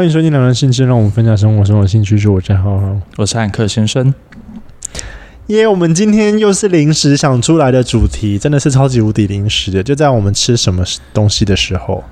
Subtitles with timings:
[0.00, 2.16] 欢迎收听《两人兴趣》，让我们分享生活生活兴趣。
[2.16, 4.14] 是我在浩浩，我是汉克先生。
[5.48, 10.82] 耶、yeah，我们今天又是临时想出来的主题，真的是超级无敌临时的，就在我们吃什么
[11.12, 12.02] 东西的时候。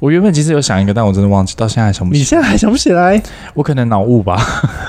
[0.00, 2.18] 我原本其实有想一个，但我真的忘记，到现在还想不起来。
[2.18, 3.22] 你现在还想不起来？
[3.54, 4.36] 我可能脑雾吧，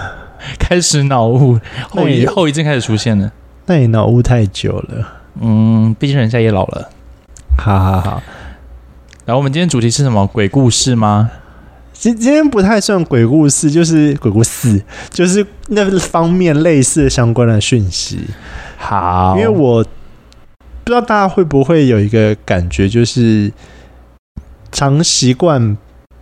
[0.57, 3.31] 开始脑雾，后遗后遗症开始出现了。
[3.67, 5.07] 那你脑雾太久了，
[5.39, 6.89] 嗯，毕竟人家也老了。
[7.59, 8.23] 好好好，
[9.23, 10.25] 然后我们今天主题是什么？
[10.25, 11.29] 鬼故事吗？
[12.01, 18.21] 今今天不太算鬼故事，就是鬼故事，就是那方面类似相关的讯息。
[18.75, 23.51] 好，因为我不知道大家会不会有一个感觉，就是
[24.71, 25.77] 常习惯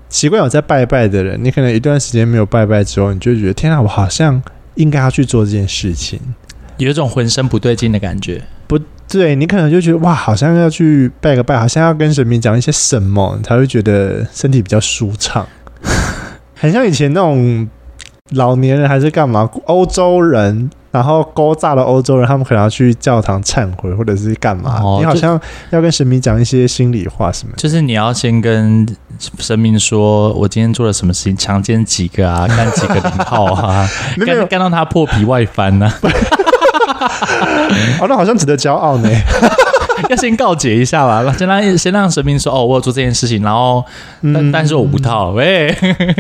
[0.10, 4.44] 习惯有在拜拜的人，你可能一段时间没有拜拜之后，你就觉得天啊，我好像
[4.76, 6.20] 应该要去做这件事情，
[6.76, 8.44] 有一种浑身不对劲的感觉。
[8.68, 15.48] 不对，你可能就觉得哇，好像要去拜个拜，好像要跟神明讲一些什么，你才会觉得身体比较舒畅。
[16.56, 17.68] 很像以前那种
[18.32, 19.50] 老年人还是干嘛？
[19.66, 24.80] 欧洲人，然后勾诈了欧洲人，他们可能要去教堂忏悔，或者是干嘛？
[24.84, 25.40] 哦、你好像
[25.72, 27.54] 要跟神明讲一些心里话，什么？
[27.58, 28.86] 就是你要先跟
[29.40, 33.88] 神明说，我今天做了什么事情，强奸几个啊， 干几个零号啊，
[34.26, 35.94] 干干到他破皮外翻呢、啊？
[38.02, 39.10] 哦，那好像值得骄傲呢。
[40.10, 43.84] 要先告解一下吧， 先让先让神明说哦，我有做这件事情，然后
[44.22, 45.70] 但、嗯、但是我无套， 喂，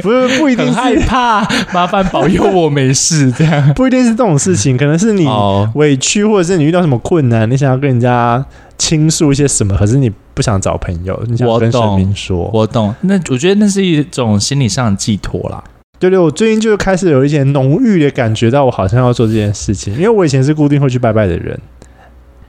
[0.01, 3.73] 不是不一定是害怕，麻烦保佑我没事，这样。
[3.73, 5.27] 不一定是这种事情，可能是你
[5.75, 8.43] 委屈，或者是你遇到什么困难，你想要跟人家
[8.77, 15.63] 倾诉一些什么，可是你不想找朋友，你想跟神明说，我懂，我懂，那我觉得那是一种心理上的寄托啦。
[15.99, 21.59] 对对，我最近就开始有一些浓郁的感觉到，我好像要做这件事情，因为我以前是固定会去拜拜的人。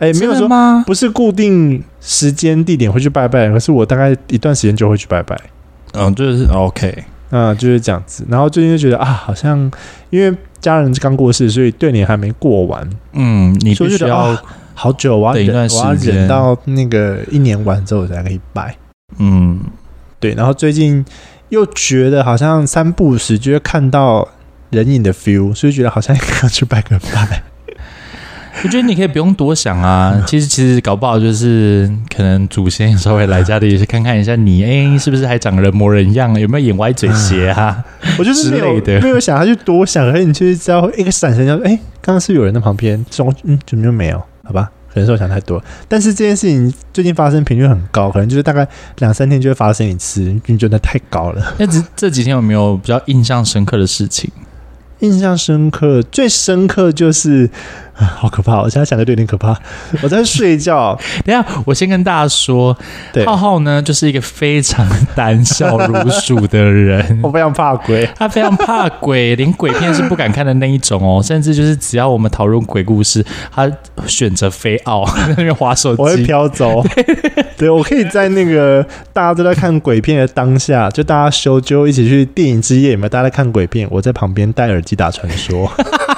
[0.01, 0.83] 哎，没有说吗？
[0.87, 5.39] 不是固定时间地点会去拜拜，可是我大概一段时间就会去拜拜。
[5.93, 8.25] 嗯，就是 OK，嗯，就是这样子。
[8.29, 9.71] 然后最近就觉得啊，好像
[10.09, 12.89] 因为家人刚过世，所以对年还没过完。
[13.13, 18.75] 嗯，你必须要、啊、好久啊，等一段时间，忍到那个一年完之后才可以拜。
[19.19, 19.61] 嗯，
[20.19, 20.33] 对。
[20.33, 21.05] 然后最近
[21.51, 24.27] 又觉得好像三不五时就会看到
[24.71, 27.43] 人影的 feel，所以觉得好像应该要去拜个拜。
[28.63, 37.83] 我觉得你可以不用多想啊，其实其实搞不好就是可能祖先稍微来家里也是看看一下你，哎、欸，是不是还长人模人样，有没有眼歪嘴斜啊？
[38.19, 41.71] 我就是没有没有想他去多想，而你就是知道一个闪神，就哎，
[42.03, 44.23] 刚刚是有人在旁边，说嗯，怎么就没有？
[44.45, 45.63] 好吧，可能是我想太多。
[45.89, 48.69] 但是这件事情最近发生频率很高，可能就是大概
[48.99, 51.55] 两三天就会发生一次，你觉得太高了。
[51.57, 54.31] 那这这几天有没有比较印象深刻的事情？
[55.01, 57.49] 印象深刻，最深刻就是，
[58.17, 58.61] 好可怕！
[58.61, 59.59] 我现在想的有点可怕。
[60.03, 62.77] 我在睡觉，等下我先跟大家说，
[63.27, 71.23] 浩浩呢就是一个非常胆小如鼠的人， 我非常怕鬼，他非常怕鬼，连鬼片是不敢看的那一种哦。
[71.23, 73.71] 甚至就是只要我们讨论鬼故事，他
[74.07, 76.85] 选择飞奥那边划手机，我会飘走。
[77.57, 83.09] 对，我可以在那个大家都在看鬼片的当下，就大家修就一起去电影之夜，有没有？
[83.09, 84.97] 大家在看鬼片，我在旁边戴耳机。
[85.01, 85.67] 打传说，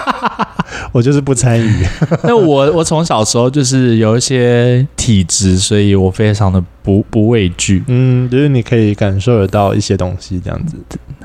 [0.93, 1.87] 我就是不参与。
[2.25, 7.83] 那我我从小时候就是有一些体质，所以我非常的不不畏惧。
[7.87, 10.77] 嗯，就是你可以感受得到一些东西，这样子。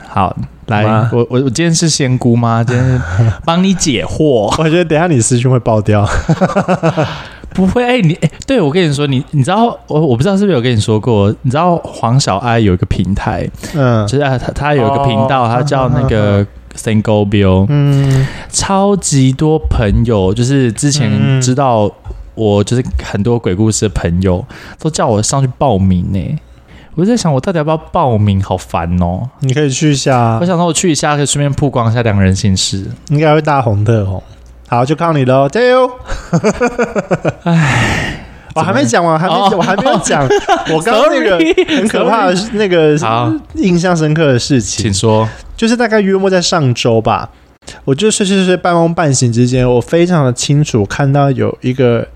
[0.07, 0.35] 好，
[0.67, 2.63] 来，我我我今天是仙姑吗？
[2.63, 3.01] 今天
[3.45, 4.53] 帮你解惑。
[4.61, 6.07] 我觉得等一下你私讯会爆掉。
[7.49, 16.45] 不会，哎、欸，你哎、欸，对我跟你说，你你知道我我不知道是不是有跟你说过，你知道黄小爱有一个平台，嗯，就是他他有一个频道，他、哦、叫那个。
[16.77, 21.91] Single Bill，嗯，超级多朋友，就是之前知道
[22.35, 24.45] 我就是很多鬼故事的朋友，
[24.79, 26.39] 都叫我上去报名呢。
[26.95, 28.41] 我就在想，我到底要不要报名？
[28.41, 29.29] 好烦哦！
[29.41, 34.23] 你可以去一下，我想说我去一下，可以顺便曝光一下两人姓氏，应该会大红特红。
[34.67, 35.91] 好，就靠你喽，加油！
[37.44, 38.17] 哎。
[38.57, 40.21] 我还没讲完，还没，oh, 我还没有讲。
[40.21, 40.31] Oh,
[40.75, 41.38] 我刚刚那个
[41.68, 42.98] 很可怕的那个
[43.56, 45.27] 印象深刻的事情，请说。
[45.56, 47.30] 就是大概约莫在上周吧，
[47.86, 52.07] 我就睡睡睡，半梦半醒之间，我非常的清楚看到有一个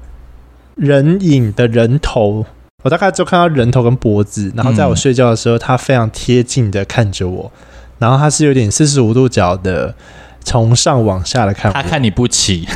[0.75, 2.45] 人影的人头，
[2.83, 7.51] 我大概就看到人头跟脖子，然后在我睡觉的时候，他非常贴近的看着我，
[7.99, 9.95] 然后他是有点四十五度角的
[10.43, 12.67] 从上往下的看我，他看你不起。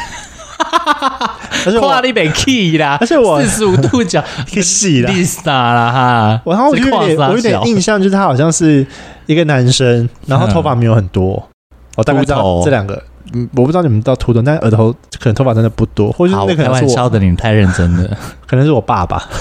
[1.65, 4.23] 而且我你被 key 啦，而且我四十五度角
[4.53, 6.41] 可以了， 丽莎啦哈。
[6.43, 8.85] 我然后我有点我有点印象，就是他好像是
[9.25, 11.47] 一个男生，然后头发没有很多。
[11.95, 13.01] 我大概知道这两个，
[13.33, 16.73] 嗯，我不知道你们知道秃头，但是额头可能头发真的不多，或者是那可能是我。
[16.73, 19.23] 开玩笑的，你太认真了， 可能是我爸爸。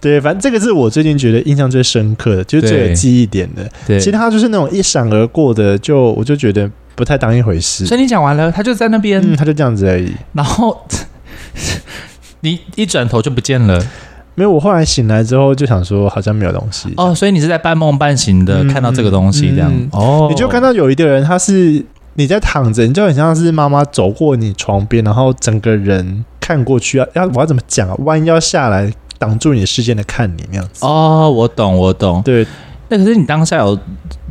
[0.00, 3.70] 对，反正这个是我最近觉得印象最深刻的，就是最有记忆点的。
[3.86, 7.86] 对，其他就是那种一闪而过的，就我就觉得不太当一回事。
[7.86, 10.12] 所以你讲完了，他就在那边，嗯，他就这样子而已。
[10.32, 10.86] 然后
[12.40, 13.82] 你一转头就不见了。
[14.36, 16.88] 没有，我后来醒来之后就想说，好像没有东西。
[16.96, 21.84] 哦，所以你是在半梦半醒的、嗯、看到这个东西，这样、嗯、哦，你就看到有一个人，他是
[22.14, 27.94] 你在躺着，你就很像是妈妈走过你床边，然后整个人看过去，要要我要怎么讲啊？
[27.98, 30.86] 弯腰下来挡住你视线的看你那样子。
[30.86, 32.22] 哦，我懂，我懂。
[32.22, 32.46] 对，
[32.90, 33.78] 那可是你当下有，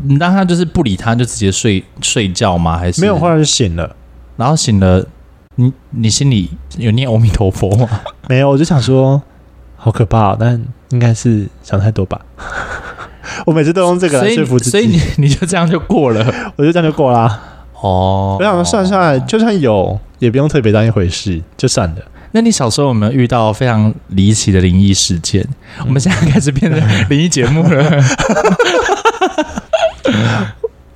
[0.04, 2.78] 你当下就是不理他，就直接睡睡觉吗？
[2.78, 3.18] 还是没有？
[3.18, 3.96] 后来就醒了，
[4.38, 5.04] 然后醒了，
[5.56, 7.90] 你你心里有念阿弥陀佛吗？
[8.30, 9.20] 没有，我就想说。
[9.82, 12.20] 好可怕，但应该是想太多吧。
[13.48, 17.42] 我每次都用这个来说服自己，所以你你就这样就过了，我就这样就过啦。
[17.80, 22.02] 哦，我想算算就算有，也不用特别当一回事，就算了。
[22.32, 25.42] 那你小时候有没有遇到非常离奇的灵异事件？
[25.80, 27.84] 嗯、我们现在开始变成 灵异节目了。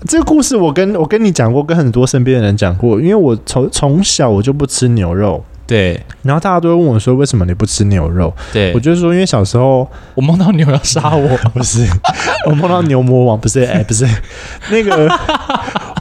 [0.08, 5.44] 这个故事我跟我跟你讲过，跟很多身边的人讲过，因为我从从小我就不吃牛肉。
[5.66, 11.88] 对，然后大家都会问我说：“为什么你不吃牛肉？”对，我就说：“因为小时候我梦到牛要杀我， 不是
[12.46, 14.06] 我梦到牛魔王，不是哎，不是
[14.70, 15.10] 那个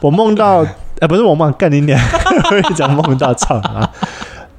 [0.01, 0.65] 我梦到
[0.99, 1.97] 哎，不是我梦干你娘，
[2.67, 3.89] 我讲梦到操啊，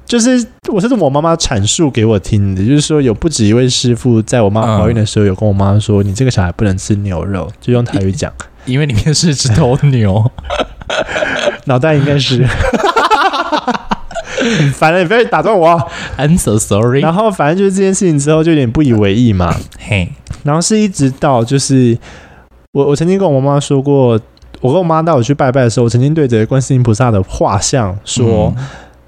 [0.05, 8.31] 就是我这是我妈妈阐述给我听的，就是说有不止一位师傅在我妈怀孕的时候有跟我妈说，你这个小孩不能吃牛肉，就用台语讲，
[8.65, 10.31] 因为里面是只头牛，
[11.65, 12.47] 脑袋应该是。”
[14.75, 17.01] 反正你不要打断我，I'm so sorry。
[17.01, 19.55] 然后反正就是这件事情之后就有点不以为意嘛。
[19.79, 20.07] 嘿，
[20.43, 21.97] 然后是一直到就是
[22.73, 24.19] 我我曾经跟我妈妈说过，
[24.61, 28.53] 我跟我妈带我去拜拜的时候，我曾经对着观世音菩萨的画像说，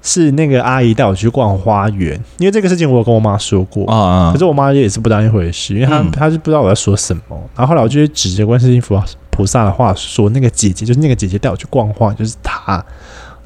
[0.02, 4.30] 是那个阿姨带我去逛花园，因为这个事情我有跟我妈说过啊。
[4.32, 7.22] 可是我妈也是不当一回事，因为她她是不知道我在说什么。
[7.56, 12.84] 然后后来我就指着观世音菩萨菩萨的话说，那个姐姐就是那个姐姐带我去逛花，就是她。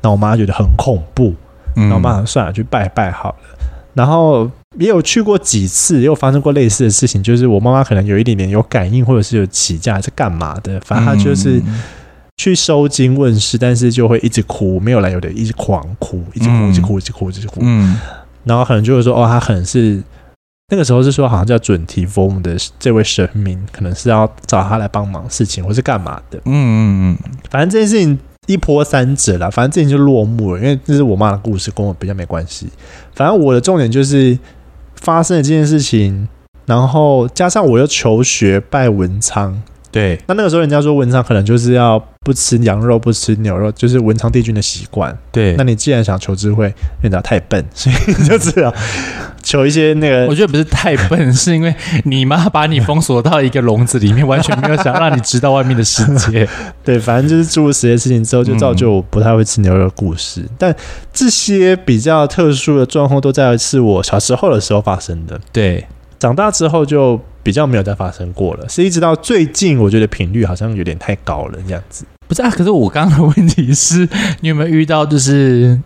[0.02, 1.34] 那我妈觉得很恐怖。
[1.74, 3.36] 然后妈妈算了，去拜拜好了。
[3.94, 11.62] 然后也有去过几次，也有发生过类似的事情，就是我妈妈可能有一点点有感应，或者是有起驾还是干嘛的，反正她就是
[12.42, 17.60] 去收金问世，但是就会一直哭，没有来由的一直狂哭，一直哭，一直哭，一直哭，一直哭。
[17.62, 17.98] 嗯。
[18.44, 20.02] 然后可能就会说，哦，他可能是
[20.70, 26.38] 那个时候是说，好像叫准提佛母的这位神明，可能是要找他来帮忙事情，或是干嘛的。
[26.38, 27.30] 嗯嗯嗯。
[27.50, 28.18] 反正这件事情。
[28.48, 32.66] 一波三折啦，反正这件就落幕了，因为这是我妈的故事，跟我比较没关系。
[33.14, 34.36] 反正我的重点就是
[34.96, 36.26] 发生了这件事情，
[36.66, 39.62] 然后加上我又求学拜文昌。
[39.92, 45.16] 对，那那个时候人家说文昌可能就是要不吃羊肉，不吃牛肉，就是文昌帝君的习惯。
[45.30, 46.72] 对，那你既然想求智慧，
[47.02, 48.72] 你不要太笨，所以你就只有
[49.42, 50.26] 求一些那个。
[50.26, 51.74] 我觉得不是太笨，是因为
[52.04, 56.48] 你妈把你封锁到一个笼子里面，完全没有想让你知道外面的世界。
[56.82, 60.40] 对，反正就是诸如此类事情之后，就造就我不太会吃牛肉的故事。
[60.40, 60.74] 嗯、但
[61.12, 65.38] 这些比较特殊的状况都在是我小时候的时候发生的。
[65.52, 65.86] 对，
[66.22, 67.20] 长大之后就。
[67.44, 72.04] 比较没有再发生过了，是一直到最近，我觉得频率好像有点太高了，这样子。
[72.28, 74.08] 不是啊，可是我刚刚的问题是
[74.42, 75.76] 你有没有遇到就是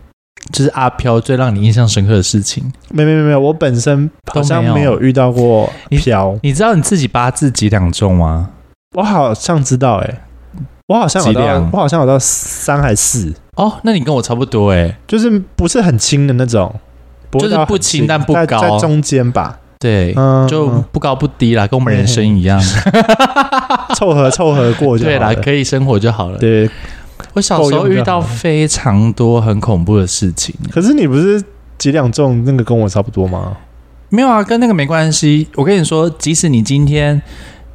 [0.51, 2.63] 就是阿飘最让你印象深刻的事情？
[2.91, 6.37] 没没没没有，我本身好像没有遇到过飘。
[6.43, 8.51] 你，知道你自己八字几两重吗？
[8.95, 10.21] 我好像知道、欸，哎，
[10.89, 13.33] 我好像有到，我好像有到三还是四？
[13.55, 16.71] 哦，那你跟我差不多、欸，哎，就是不是很轻的那种，
[17.31, 19.57] 就是不轻但不高，在，在中间吧。
[19.79, 20.13] 对，
[20.47, 22.59] 就不高不低啦，跟我们人生一样，
[23.95, 25.17] 凑合凑合过就好了。
[25.17, 26.37] 对啦，可以生活就好了。
[26.37, 26.69] 对，
[27.33, 30.55] 我小时候遇到非常多很恐怖的事情。
[30.71, 31.43] 可是你不是
[31.77, 33.55] 几两重那个跟我差不多吗？
[34.09, 35.47] 没有啊，跟那个没关系。
[35.55, 37.21] 我跟你说，即使你今天，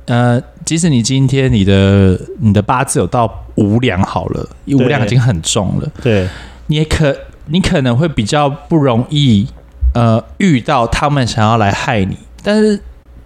[0.06, 5.88] 呃，即使你今天你的你的八字有到五两好了，五两已经很重了。
[6.02, 6.26] 对，
[6.66, 7.14] 你也可
[7.47, 9.47] 你可能会比较不容易。
[9.93, 12.81] 呃，遇到他们想要来害你，但是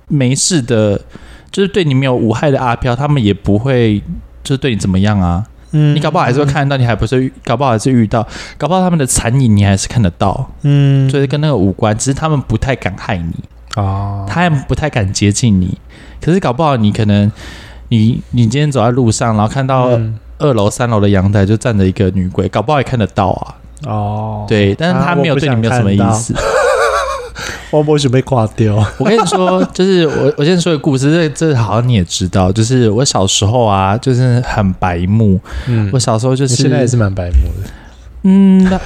[0.08, 1.00] 没事的，
[1.50, 4.00] 就是对你没有无害的阿飘，他们也不会
[4.42, 5.44] 就是对你怎么样啊。
[5.72, 10.48] 嗯，你搞不好还是会看到，你还不是搞不好还是遇到，搞不好他们的残影你还是看得到。
[10.62, 13.34] 嗯，所以跟那个无关，只是他们不太敢害你
[13.76, 15.76] 哦，他们不太敢接近你。
[16.20, 17.30] 可是搞不好你可能
[17.88, 19.90] 你你今天走在路上，然后看到
[20.38, 23.54] 二楼三楼的阳台就站着一个女鬼，搞不好也看得到啊。
[23.86, 26.34] 哦，对，但是他没有对你没有什么意思。
[27.70, 28.76] 我不许被挂掉。
[28.98, 35.40] 我跟你说，就是我我先说个故事，这这好像你也知道，就是我小时候啊，就是很白目。
[35.66, 37.70] 嗯，我小时候就是现在也是蛮白目的。
[38.22, 38.80] 嗯，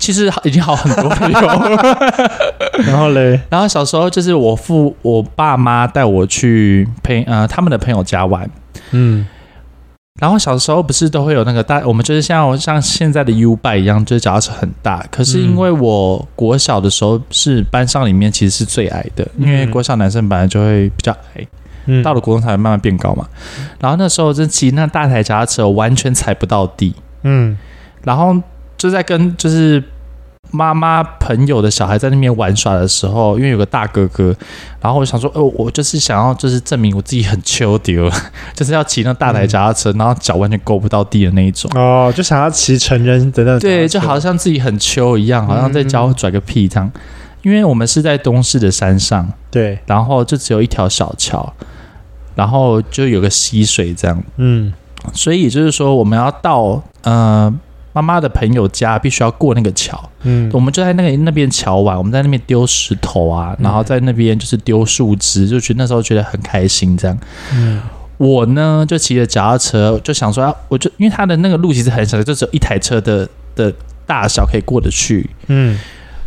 [0.00, 2.30] 其实已经好很多了。
[2.86, 8.48] 然后嘞，然后小时候就是我父我爸妈带我去朋呃他们的朋友家玩，
[8.90, 9.26] 嗯。
[10.20, 15.04] 然后小时候不是都会有那个大，我们就是像像现在的 U bike 一样，就是脚踏车很大。
[15.10, 21.46] 可是因为我国小的时候是班上里面其实是最矮的，因为国小男生本来就会比较矮，
[21.86, 23.26] 嗯，到了国中才会慢慢变高嘛。
[23.80, 27.56] 然后那时候就骑那大台脚踏车，完全踩不到地，嗯，
[28.04, 28.36] 然后
[28.76, 29.82] 就在跟就是。
[30.52, 34.32] 妈妈朋友的小孩在那边玩耍的时候，因为有个大哥哥，
[34.80, 38.08] 然后我想说，哦，我就是想要，就是证明我自己很丘丢，
[38.54, 41.70] 就是要骑那大台脚踏车，然后脚完全够不到地的那一种。
[41.74, 43.60] 哦，就想要骑成人的那种。
[43.60, 46.92] 对，就好像自己很秋一样，好像在教拽个屁这样。
[47.40, 51.52] 因为我们是在东势的山上，对，然后就只有一条小桥，
[52.34, 54.22] 然后就有个溪水这样。
[54.36, 54.72] 嗯，
[55.14, 57.52] 所以也就是说，我们要到，呃。
[57.94, 67.18] 妈妈的朋友家必须要过那个桥，嗯，我们就在那个那边桥玩，我们在那边丢石头啊，然后在那边就是丢树枝，就觉得那时候觉得很开心这样。
[67.54, 67.82] 嗯，
[68.16, 73.70] 我呢就骑着脚踏车，就想说，我就因为它的那个路其实很小，就只有一台车的的
[74.06, 75.78] 大小可以过得去，嗯，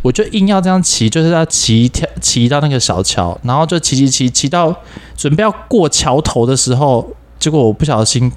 [0.02, 4.72] 我就硬要这样骑，就是要骑跳骑到那个小桥，然后就骑骑骑骑到
[5.16, 8.30] 准备要过桥头的时候，结果我不小心。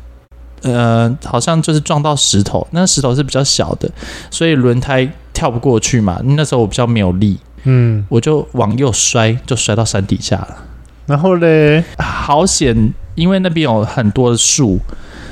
[0.61, 3.89] 呃，好像就是撞到石头，那石头是比较小的，
[4.29, 6.21] 所以轮胎跳不过去嘛。
[6.23, 10.57] 那时候我比较没有力，嗯，我就往右摔，就摔到山底下了。
[11.05, 14.77] 然后嘞，好险，因为那边有很多的树，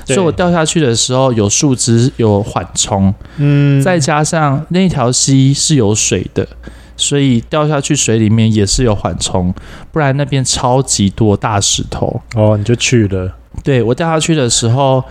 [0.06, 6.48] 所以我掉下去的时候有树枝有缓冲，嗯，再加上那条溪是有水的，
[6.96, 9.54] 所以掉下去水里面也是有缓冲，
[9.92, 12.22] 不然那边超级多大石头。
[12.36, 13.32] 哦，你就去了。
[13.68, 15.04] 对，我掉下去的时候，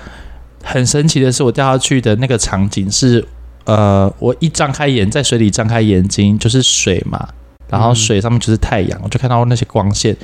[0.64, 3.22] 很神奇的是，我掉下去的那个场景是，
[3.66, 7.28] 呃，我一张开眼，在水里张开眼睛就是水嘛，
[7.68, 10.16] 然后水上面就是太阳，我就看到那些光线，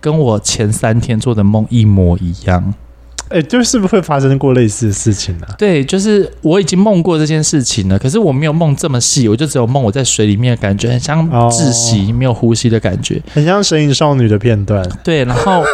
[0.00, 2.72] 跟我前三天做的梦一模一样。
[3.30, 5.46] 哎，就是不是会发生过类似的事情呢？
[5.56, 14.86] 对，就是我已经梦过这件事情了，可是我没有梦这么细，我就只有梦我在水里面的感觉，很像窒息、没有呼吸的感觉，很像《神隐少女》的片段。
[15.02, 15.64] 对，然后，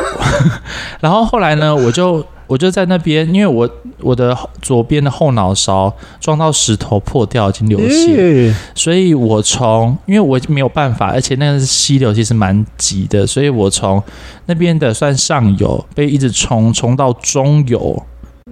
[1.01, 2.25] 然后后来呢，我就。
[2.47, 3.69] 我就在那边，因为我
[4.01, 14.03] 我的左边的后脑勺撞到石头破掉，已经流血，所以我从因为我没有办法，而且那个溪流其实蛮急的，所以我从
[14.47, 18.01] 那边的算上游被一直冲冲到中游，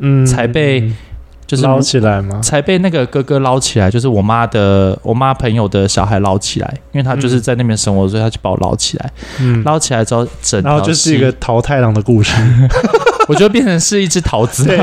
[0.01, 0.93] 嗯，才被
[1.47, 2.41] 就是捞起来吗？
[2.41, 12.33] 才被那个哥哥捞起来，就是我妈的我妈朋友的小孩捞起来，因为他就是在那边生活，所以他就把我捞起来，嗯，捞起来之后整，然后就是一个淘太郎的故事。
[13.29, 14.67] 我就变成是一只桃子，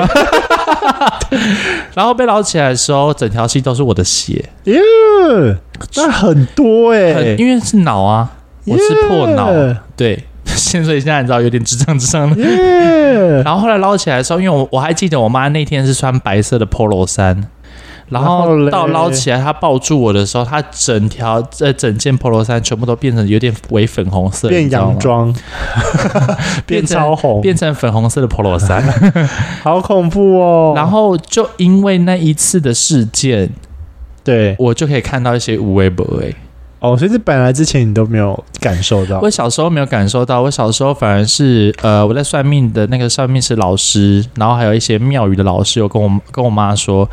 [1.94, 4.80] 然后被捞起来的时候，整条溪都是我的血， 耶，
[5.96, 8.30] 那很多哎、欸，因为是脑啊，
[8.66, 9.50] 我是破脑，
[9.96, 17.44] 对， 现所以现在你知道有点智障智障的，然后后来捞起来的时候，因为我我还记得我妈那天是穿白色的 Polo 衫。
[18.12, 25.34] 然后到捞起来，他抱住我的时候，他整条呃整件 Polo 衫全部都变成有点微粉红色，变洋装，
[26.68, 28.84] 变超红，变成粉红色的 Polo 衫，
[29.64, 30.74] 好恐怖哦！
[30.76, 33.50] 然后就因为那一次的事件，
[34.26, 34.58] 对。
[34.60, 36.36] 我就可以看到一些无微不微。
[36.80, 47.08] 哦，所以这本来之前你都没有感受到，我小时候没有感受到，我小时候反而是呃，我在算命的那个算命师老师，然后还有一些庙宇的老师有跟我跟我妈说。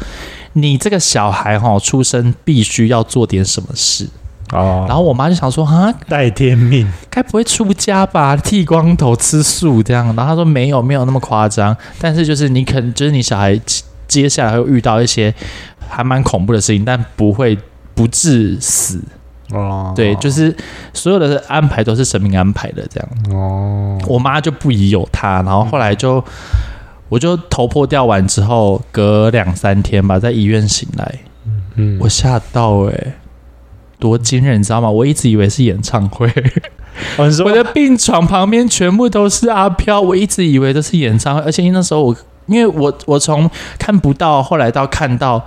[0.60, 4.08] 你这个小孩哈，出生必须要做点什么事
[4.52, 4.84] 哦。
[4.88, 8.36] 然后我妈就想说啊，带天命，该不会出家吧？
[8.36, 10.06] 剃光头吃素这样。
[10.14, 11.76] 然后她说没有，没有那么夸张。
[12.00, 13.58] 但是就是你可能就是你小孩
[14.06, 15.32] 接下来会遇到一些
[15.88, 17.56] 还蛮恐怖的事情，但不会
[17.94, 19.02] 不致死
[19.52, 19.92] 哦。
[19.94, 20.54] 对，就是
[20.92, 23.98] 所有的安排都是神明安排的这样哦。
[24.06, 26.22] 我妈就不疑有他，然后后来就。
[27.08, 31.18] 我就头破掉完之后，隔两三天吧，在医院醒来，
[31.76, 33.14] 嗯，我吓到哎、欸，
[33.98, 34.90] 多惊人，你知道吗？
[34.90, 36.30] 我一直以为是演唱会，
[37.16, 45.44] 我的病床旁边全部都是阿飘，我一直以为都是演唱会，而且那时候我，因为我我从看不到，后来到看到。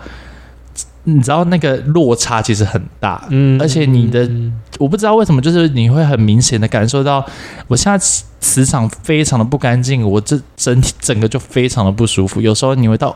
[1.03, 4.29] 你知道那个落差其实很大，嗯，而且你的
[4.77, 7.25] 我不知道为什么，就是你会很明显的感受到，
[7.67, 7.97] 我现在
[8.39, 12.39] 磁场非常的不干净，我这整体整个就非常的不舒服。
[12.39, 13.15] 有时候你会到，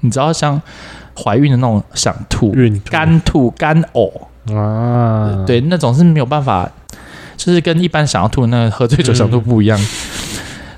[0.00, 0.60] 你知道像
[1.14, 2.54] 怀孕的那种想吐、
[2.90, 4.10] 干吐、干呕
[4.54, 6.70] 啊，对，那种是没有办法，
[7.36, 9.78] 就是跟一般想要吐的那个喝醉酒想吐不一样。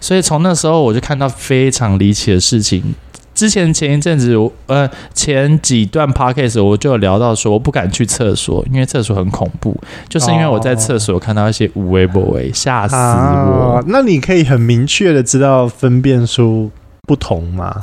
[0.00, 2.94] 所以从那时候我就看到非常离奇的事情。
[3.36, 4.34] 之前前一阵子，
[4.66, 9.78] 呃，前几段 podcast 我就有聊到说，我不敢去厕所，因为厕所很恐怖，
[10.08, 13.76] 就是因为我在厕所看到一些无微不微，吓死我。
[13.76, 16.70] 啊，那你可以很明确的知道分辨出
[17.06, 17.78] 不同吗？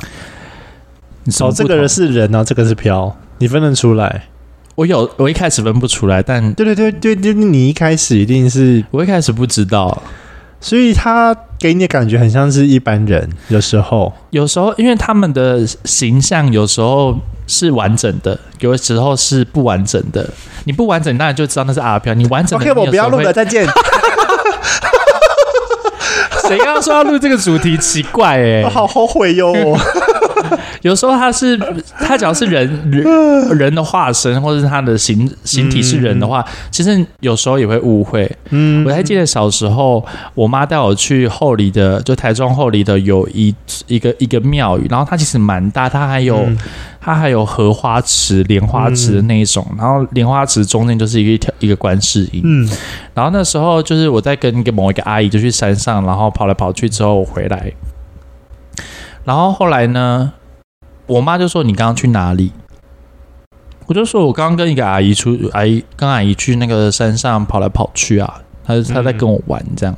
[1.40, 4.24] 哦，这个人是人啊，这个是飘，你分得出来？
[4.74, 10.02] 我有，我一开始分不出来，但对对对对对，你一开始一定是，我一开始不知道。
[10.60, 17.16] 所以他给你的感觉很像是一般人，有时候，有时候，因为他们的形象有时候
[17.46, 20.28] 是完整的，有的时候是不完整的。
[20.64, 22.12] 你不完整，当然就知道那是阿飘。
[22.12, 23.66] 你完整的，OK，我不要录了，再见。
[26.46, 27.78] 谁刚刚说要录这个主题？
[27.78, 29.50] 奇怪哎、欸，我 好后悔哟。
[30.82, 31.56] 有时候他是
[31.98, 33.04] 他只要是人人
[33.58, 38.30] 人的化身，或者是他的形形体是人的话，嗯、其实有时候也会误会。
[38.50, 43.54] 嗯，我还记得小时候，我妈带我去后里的，就台中后里的有一
[43.86, 46.58] 一个一个庙宇，然后它其实蛮大，它还有、嗯、
[47.00, 52.42] 它还有荷花池、莲花池的那一种，然后莲花池中间就是一个一条一个观世音。
[52.44, 52.68] 嗯，
[53.14, 57.72] 然后那时候就是我在跟一个某一个阿姨就去山上，然后跑来跑去之后我回来，
[59.24, 60.32] 然后后来呢？
[61.06, 62.50] 我妈就说：“你刚刚去哪里？”
[63.86, 69.94] 我就说：“我刚刚跟一个阿姨出，阿姨跟阿姨去那个山上跑来跑去啊。”她她在跟我玩这样。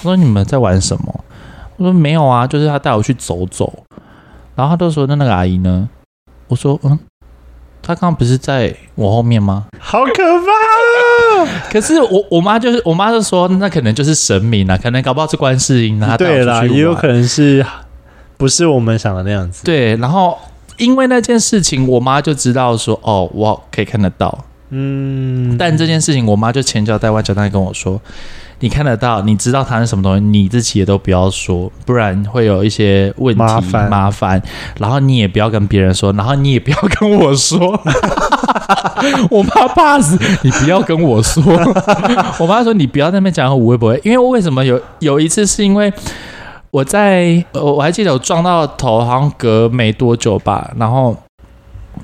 [0.00, 1.24] 我说：“你们在玩什么？”
[1.78, 3.72] 我说：“没有啊，就是她带我去走走。”
[4.54, 5.88] 然后她就说：“那那个阿姨呢？”
[6.48, 6.98] 我说：“嗯，
[7.80, 11.70] 她刚刚不是在我后面吗？”好可怕！
[11.72, 17.64] 可是我我妈就是我妈就说：“那可能就是神明啊，可能搞不好是观世音啊。”对啦，也有可能是。
[18.42, 19.62] 不是我们想的那样子。
[19.62, 20.36] 对，然后
[20.76, 24.36] 因为那件事情，我妈就知道说，哦，我可以看得到。
[24.70, 28.00] 嗯，但这件事情，我妈就千交代万交代跟我说，
[28.58, 33.88] 你看得到，你知道它是什么东西，你自己也都不要说，不然会有一些问题麻烦。
[33.88, 34.42] 麻烦，
[34.80, 37.80] 然后你也不要跟别人说，然后你也不要跟我说。
[39.30, 41.40] 我妈怕死，你不要跟我说。
[42.40, 44.00] 我妈说，你不要在那边讲，我会不会？
[44.02, 45.92] 因为为什么有有一次是因为。
[46.72, 51.14] 我在，我我还记得我撞到头，好像隔没多久吧，然后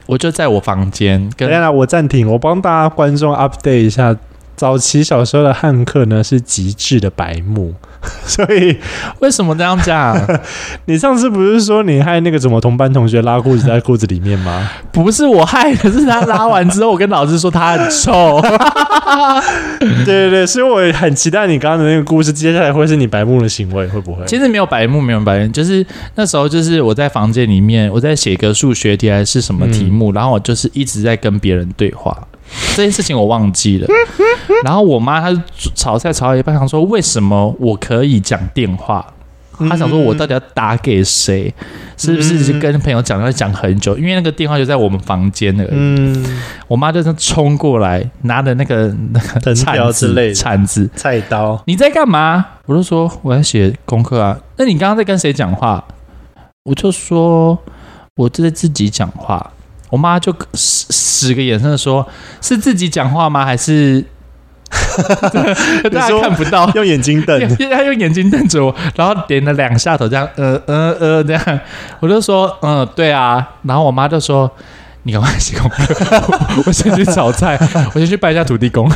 [0.05, 1.19] 我就在我房间。
[1.39, 4.15] 跟等下，我暂停，我帮大家观众 update 一下。
[4.55, 7.73] 早期小时候的汉克呢，是极致的白目，
[8.25, 8.77] 所以
[9.21, 10.17] 为什么这样讲？
[10.87, 14.71] 你上次不是说你害那个什么同班同学拉裤子在裤子里面吗？
[14.93, 18.41] 不是我害的，是他拉完之后，我跟老师说他很臭。
[19.81, 24.25] 对对对，所以我很期待你刚刚的那个故事，接下来会是你白目的行为，会不会？
[24.27, 25.85] 其实没有白目，没有白目，就是
[26.15, 32.17] 那时候就是我在房间里面，我在写个数学题还是什么题目，嗯、然后我就是一直在跟别人对话。
[32.77, 33.87] 这件事情我忘记了，
[34.65, 39.05] 然后我妈她就炒菜炒到一半，想说为什么我可以讲电话？
[39.69, 41.53] 她想说我到底要打给谁？
[41.97, 43.99] 是不是跟朋友讲要讲很久？
[43.99, 45.71] 因为那个电话就在我们房间而已。
[45.73, 46.25] 嗯，
[46.69, 52.47] 我妈就是冲过来，拿着那个那个铲子之类铲子菜刀，你在干嘛？
[52.67, 54.39] 我就说我在写功课啊。
[54.57, 55.85] 那你刚刚在跟谁讲话？
[56.63, 57.59] 我就说
[58.15, 59.51] 我在自己讲话。
[59.91, 62.07] 我妈就使使个眼色说
[62.43, 63.45] ：“是自己讲话吗？
[63.45, 64.05] 还是
[65.91, 66.71] 大家看不到？
[66.75, 71.61] 用眼睛瞪， 他用眼睛瞪着我，然后点了两下头，这样，呃呃呃，这样。
[72.01, 73.49] 我就说，嗯，对啊。
[73.63, 74.51] 然后我妈就说
[75.05, 75.85] ：‘你赶快写功课，
[76.67, 77.59] 我先去炒菜，
[77.95, 78.87] 我先去拜一下土地公。’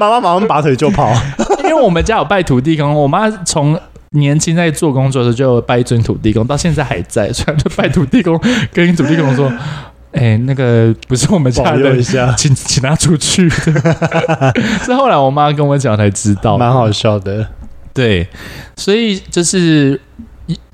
[0.00, 1.12] 妈妈马上拔腿就跑，
[1.62, 2.92] 因为我们家有拜土地公。
[2.92, 3.78] 我妈从。
[4.12, 8.38] 年轻在做工作的时候就拜一尊土地公，到现在还在， 所以就拜土地公，
[8.72, 9.48] 跟土地公说
[10.12, 13.48] ：“哎、欸，那个不是我们家的，一下请请他出去。
[14.84, 17.46] ”是后来我妈跟我讲才知道，蛮好笑的。
[17.94, 18.28] 对，
[18.76, 19.98] 所以就是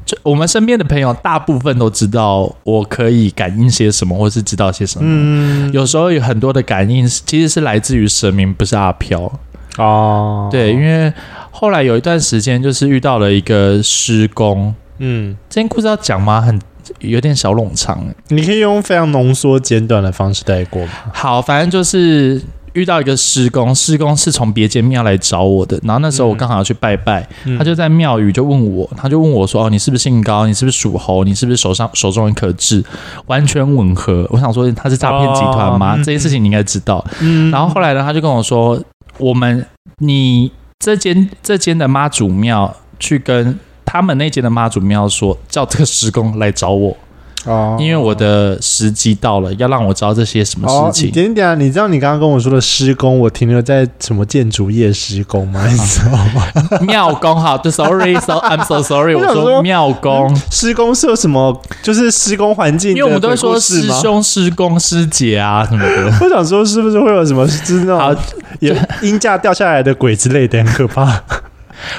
[0.05, 5.05] 就我们身边的朋友大部分都知道我可以感应些什么，或是知道些什么。
[5.09, 9.33] 嗯，有时候有很多的感应其实是来自于神明，不是阿飘
[9.77, 10.48] 哦。
[10.51, 11.12] 对，因为。
[11.61, 14.73] 后来有一段时间，就是遇到了一个施工。
[14.99, 16.40] 嗯，这件故事要讲吗？
[16.40, 16.57] 很
[17.01, 20.92] 有点小冗长，你可以用非常浓缩简短的方式带过吗？
[21.12, 22.40] 好，反正就是
[22.75, 25.77] 遇到一个施工，施工是从别间庙来找我的。
[25.83, 30.47] 然后那时候我刚好要去拜拜，嗯、他就在庙宇就问我，他就问我说：“哦，你是不是姓高？
[30.47, 31.25] 你是不是属猴？
[31.25, 32.85] 你是不是手上手中有一颗痣？
[33.27, 35.94] 完全吻合。”我想说他是诈骗集团吗？
[35.94, 37.05] 哦、这件事情你应该知道。
[37.21, 38.81] 嗯，然后后来呢，他就跟我说
[39.18, 39.66] ：“我们
[39.99, 46.97] 你。”这间这间的妈祖庙去跟他们那间的妈祖庙说，叫这个师公来找我。
[47.44, 51.11] 哦，因为我的时机到了，要让我知道这些什么事情。
[51.11, 55.64] 点点点，你知道你刚刚跟我说的施工，我停留在什么建筑业施工吗？
[55.66, 56.79] 你知道吗？
[56.83, 59.14] 庙工，好就，sorry，so I'm so sorry。
[59.14, 61.62] 我说庙工，施工是有什么？
[61.83, 66.12] 就是施工环境，因为我们都会说师兄、师公、师姐啊什么的。
[66.20, 68.16] 我想说，是不是会有什么就是那种
[68.61, 71.22] 有鹰架掉下来的鬼之类的，很可怕。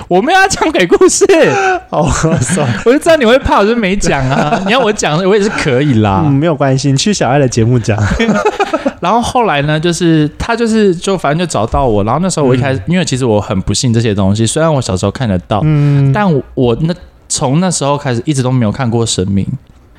[0.08, 1.26] 我们要讲鬼故事
[1.90, 2.10] 哦，
[2.86, 4.62] 我就知道你会怕，我就没讲啊。
[4.66, 7.98] 你要我讲，我也是可以啦，嗯，没有关系，你去小爱的节目讲。
[9.00, 16.94] 然后后来呢，就是他就是就反正就找到我，然后那时候我一开始，嗯、因为其实我很不信这些东西，虽然我小时候看得到，嗯，但我，我那
[17.30, 19.48] 从那时候开始一直都没有看过神明，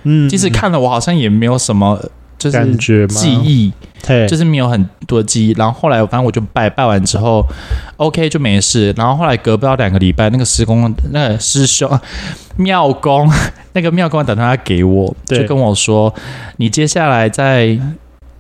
[0.03, 1.99] 嗯，即使看了，我好像也没有什么。
[2.41, 2.77] 就是
[3.07, 3.73] 记忆，
[4.05, 5.53] 对，就是没有很多记忆。
[5.53, 7.47] 然后后来，反正我就拜拜完之后
[7.99, 8.93] ，OK 就没事。
[8.97, 11.89] 然后后来隔不到两个礼拜，那个师公、那个师兄、
[12.57, 13.31] 庙公，
[13.75, 16.13] 那个庙公打电话给我，就跟我说
[16.57, 17.79] ：“你接下来在。”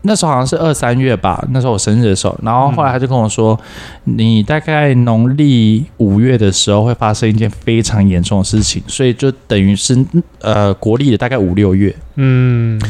[0.02, 3.58] 那时候好像是二三月吧，那时候我生日的时候，然后后来他就跟我说，
[4.06, 10.02] 嗯、你大概农历五月的时候会发生一件非常严重的事情，所以就等于是
[10.40, 12.80] 呃国历的大概五六月，嗯，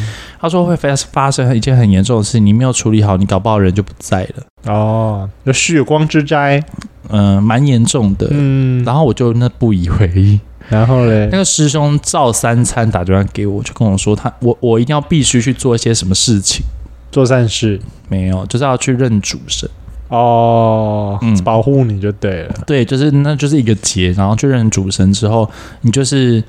[0.41, 4.73] 他说会发发生一件很严重的事情，你没有处理好，你搞不好人就不在了。
[4.73, 6.63] 哦，有血光之灾，
[7.09, 16.65] 嗯、呃，蛮严重的，嗯，然后我就那不以为意，然后嘞，那个师兄照三餐打电话给我，就跟我说他我我一定要必须去做一些什么事情。
[17.11, 17.81] 做善事。
[18.09, 19.69] 没有，就是要去认主神。
[20.09, 25.49] 哦，嗯，保护你就对了，对，就是那就是一个结，然后去认主神之后，
[25.83, 26.43] 你就是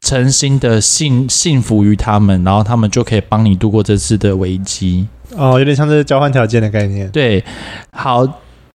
[0.00, 5.06] 诚心的信信服于他们，然后他们就可以帮你度过这次的危机。
[5.36, 7.08] 哦，有点像这个交换条件的概念。
[7.10, 7.44] 对，
[7.92, 8.26] 好，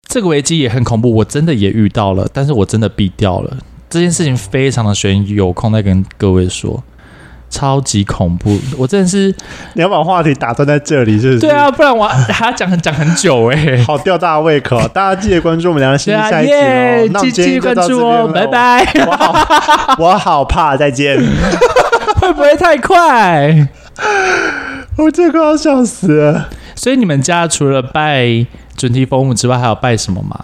[0.07, 3.57] 这个危机也很恐怖，我真的也遇到了，但是我真的避掉了。
[3.89, 6.81] 这件事情，非常的悬，有空再跟各位说。
[7.51, 8.57] 超级恐怖！
[8.77, 9.27] 我真的是，
[9.73, 11.39] 你要把话题打断在这里，是不是？
[11.41, 13.83] 对啊，不然我还要讲很讲很久哎、欸。
[13.85, 17.09] 好吊大家胃口，大家记得关注我们两个新下一集哦。
[17.11, 19.05] 那我们今天就到这边，拜拜。
[19.05, 21.19] 我好， 我好怕，再见。
[22.21, 23.67] 会不会太快？
[24.97, 26.49] 我这个要笑死了。
[26.75, 28.45] 所以你们家除了拜
[28.77, 30.39] 准提佛母之外，还有拜什么吗？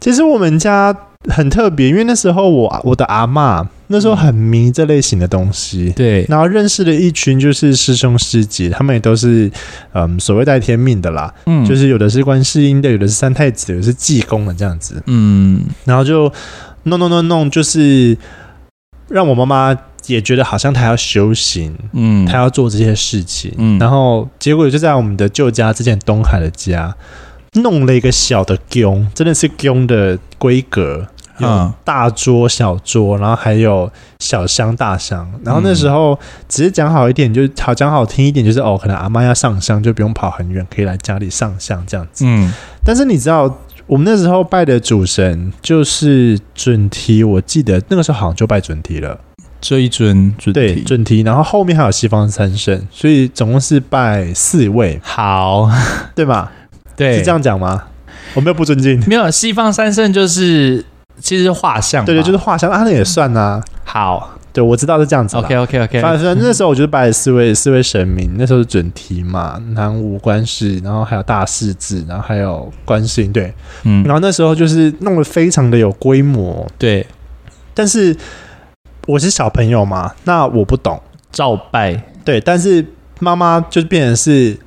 [0.00, 0.96] 其实我们家
[1.28, 3.66] 很特别，因为那时候我我的阿嬷。
[3.90, 9.50] 那时候很迷这类型的东西，对，然后认识了一群就是师兄师姐，他们也都是
[9.94, 16.30] 嗯所谓带天命的啦，嗯，就是有的是观世音的，有的是三太子，有的是济公的这样子，嗯，然后就
[16.82, 18.16] 弄弄弄弄，就是
[19.08, 19.74] 让我妈妈
[20.06, 26.94] 也觉得好像她要修行，嗯，她要做这些事情，嗯，然后结果就在我们的旧家之前东海的家
[27.54, 31.06] 弄了一个小的宫，真的是宫的规格。
[31.38, 35.30] 有大桌、小桌，然后还有小香、大香。
[35.44, 42.24] 然后那时候只是讲好一点，就好讲好听一点，就是哦，可能阿妈要上香，就不用跑很远，可以来家里上香这样子。
[42.26, 42.52] 嗯。
[42.84, 49.18] 但是你知道，我们那时候拜的主神就是准提，我记得那个时候好像就拜准提了，
[49.60, 51.20] 这一尊准提，对，准提。
[51.22, 54.98] 然后后面还有西方三圣，所以总共是拜四位。
[55.02, 55.70] 好，
[56.14, 56.50] 对吧？
[56.96, 57.84] 对，是这样讲吗？
[58.34, 59.02] 我没有不尊敬。
[59.06, 60.84] 没有，西方三圣就是。
[61.20, 63.64] 其实是画像，对对，就是画像啊，那也算呐、啊。
[63.84, 65.36] 好，对我知道是这样子。
[65.36, 66.00] OK OK OK。
[66.00, 73.52] 反正那时候我就是拜四位四位神明，那时候是准提嘛，南无观世，然后还有大势至，然后还有观世音，对，
[73.84, 77.06] 嗯，然后那时候就是弄得非常的有规模，对。
[77.74, 78.16] 但是
[79.06, 81.00] 我是小朋友嘛，那我不懂
[81.32, 82.40] 照拜，对。
[82.40, 82.84] 但是
[83.20, 84.58] 妈妈就变成是，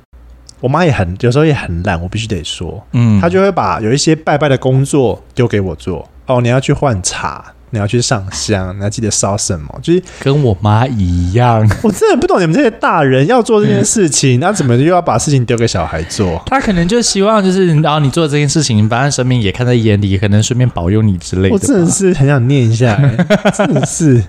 [0.60, 6.08] 我妈也很有时候也很懒，我必须得说，嗯，她就会把有一些拜拜的工作丢给我做。
[6.26, 11.68] 哦，你要去换茶，你要去上香，你要记得烧什么，就是跟我妈一样。
[11.82, 16.40] 我真的不懂你们这些大人要做这件事情，那怎么又要把事情丢给小孩做？
[16.46, 21.54] 他可能就希望就是，然后你做这件事情，反正神明也看在眼里，可能顺便保佑你之类的。
[21.54, 22.96] 我真的是很想念一下，
[23.56, 24.22] 真的是。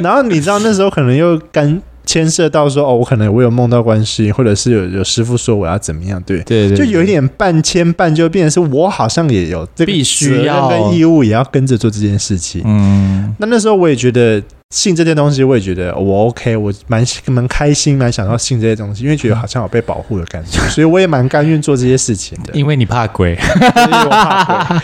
[0.00, 1.82] 然后你知道那时候可能又跟。
[2.06, 12.62] 牵涉到说哦，我可能我有梦到观世音，或者是有有师傅说我要怎么样，对对，就有一点半牵半，就变成是我好像也有这个必须要跟义务，也要跟着做这件事情。
[12.64, 22.52] 嗯，那那时候我也觉得信这些东西，我也觉得我 OK，我蛮蛮开心，蛮想要信这些东西，因为觉得好像有被保护的感觉， 所以我也蛮甘愿做这些事情的。
[22.52, 24.78] 因为你怕鬼，因为我怕鬼。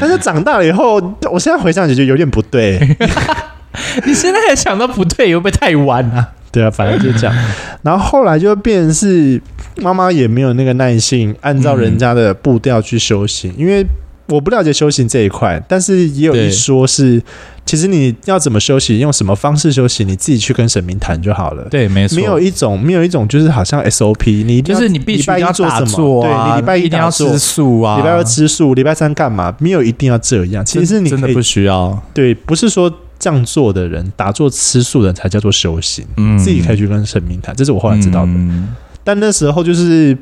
[0.00, 1.00] 但是长大了以后，
[1.32, 2.78] 我现在回想起就有点不对。
[4.04, 6.28] 你现在还想到不对，会不会太晚了？
[6.52, 7.34] 对啊，反正就这样。
[7.82, 9.40] 然后后来就变成是
[9.76, 13.52] 妈妈也没有那个耐性，按照人家的步调去修行。
[13.56, 13.84] 因为
[14.26, 17.20] 我不了解修行这一块，但是也有一说是，
[17.66, 21.64] 其实你要怎么修行，用什么方式修行，你自己去跟神明谈就好了。
[21.68, 26.22] 对，没错，没有一种，没有一种就是好像 SOP，你一定要就是你必须要做什么？
[26.22, 29.52] 对，你礼拜一一定要吃素啊，礼拜二吃素，礼拜三干嘛？
[29.58, 30.64] 没有一定要这样。
[30.64, 32.00] 其实你真的不需要。
[32.14, 36.04] 对，不是说这样做的人打坐吃素的人才叫做修行。
[36.16, 38.32] 嗯，自己可以去跟神明谈，这是我后来知道的。
[38.32, 40.18] 嗯，但那时候就是。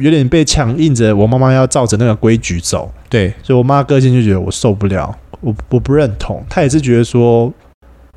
[0.00, 6.40] 有点被强硬着，我妈妈要照着那个规矩走，对，所以我妈个性就觉得我受不了，我我不认同。
[6.48, 7.52] 她也是觉得说，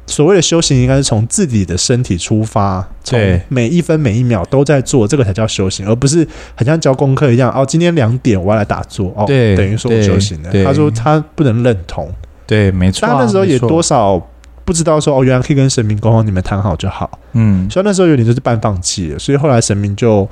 [0.06, 6.18] 所谓的修行应该是从自己的身体出发，从每一分每一秒都在做，这个才叫修行，而不是
[6.54, 7.52] 很像教功课一样。
[7.52, 10.52] 哦，今天两点我要来打坐，哦，对，等于说我修行了。
[10.64, 12.08] 她说她不能认同，
[12.52, 13.08] 对，没错。
[13.08, 14.22] 但那时候也多少
[14.66, 17.10] 不知道说，哦，原来可以跟神明沟通，你们谈好就好。
[17.32, 20.28] 嗯，所以那时候有点就是半放弃了，所以后来神明就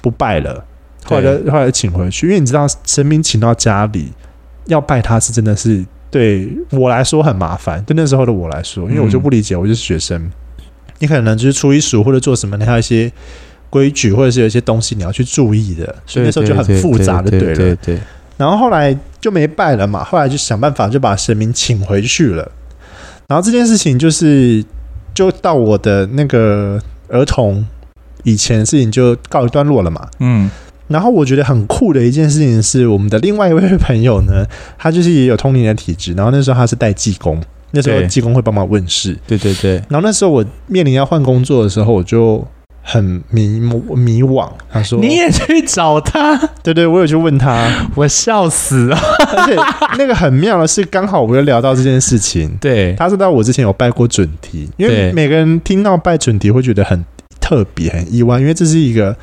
[0.00, 0.64] 不拜了。
[1.04, 4.12] 后来，后来请回去，因为你知道，神明请到家里
[4.66, 7.82] 要拜他是真的是对我来说很麻烦。
[7.82, 10.30] 对那时候的我来说，因为我就不理解，我就是学生，
[11.00, 13.10] 你可能就是初一十五或者做什么，你还有一些
[13.68, 17.56] 规矩，或者是有一些东西你要去注意的，所以那时候就很复杂的，对了。
[17.56, 17.98] 对对。
[18.36, 22.50] 然后后来就没拜了嘛，后来就想办法就把神明请回去了。
[23.28, 24.64] 然后这件事情就是，
[25.14, 27.66] 就到我的那个儿童
[28.24, 30.08] 以前的事情就告一段落了嘛。
[30.20, 30.50] 嗯。
[30.88, 34.46] 然后我觉得很酷的一件事情是，我们的另外一位朋友呢，
[34.78, 36.12] 他就是也有通灵的体质。
[36.12, 39.18] 然后那时候他是带济公，那时候济公会帮忙问事。
[39.26, 39.72] 对对对。
[39.88, 42.46] 然后那时候我面临要换工作的时候，我就
[42.88, 43.60] 很迷
[43.94, 44.48] 迷惘。
[44.70, 48.96] 他说：“你也去找他？”对对，我有去问他，我笑死了。
[49.36, 49.56] 而且
[49.98, 52.56] 那个很妙的是，刚好我又聊到这件事情。
[52.60, 57.04] 对，他知道我之前有拜过准提，因为每个人听到拜准提会觉得很
[57.40, 59.16] 特别、很意外，因为这是一个。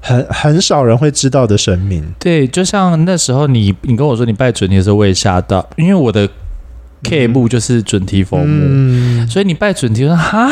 [0.00, 6.26] 很很少人会知道的神明，对，就像那时候你你跟我说你拜准提的时候，我也吓到，因为我的
[7.02, 10.48] K 墓就是准提佛墓，嗯、所以你拜准提说哈，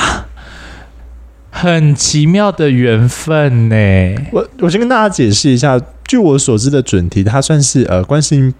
[1.56, 3.74] 很奇妙的缘分呢。
[4.30, 8.52] 我我先跟大家解释一下，据我所知的准题，它算是呃观世音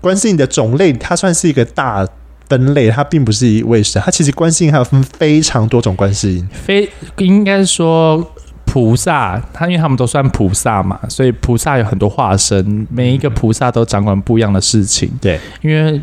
[0.00, 2.06] 观世音的种类，它算是一个大
[2.48, 6.88] 分类，它并不是一位神，它其实观世音还有分非常多种观世音，非
[7.18, 8.32] 应该说。
[8.72, 15.10] 菩萨，他因为他们都算菩萨嘛，所以菩萨有很多化身，每一个菩萨都掌管不一样的事情。
[15.20, 16.00] 对，因为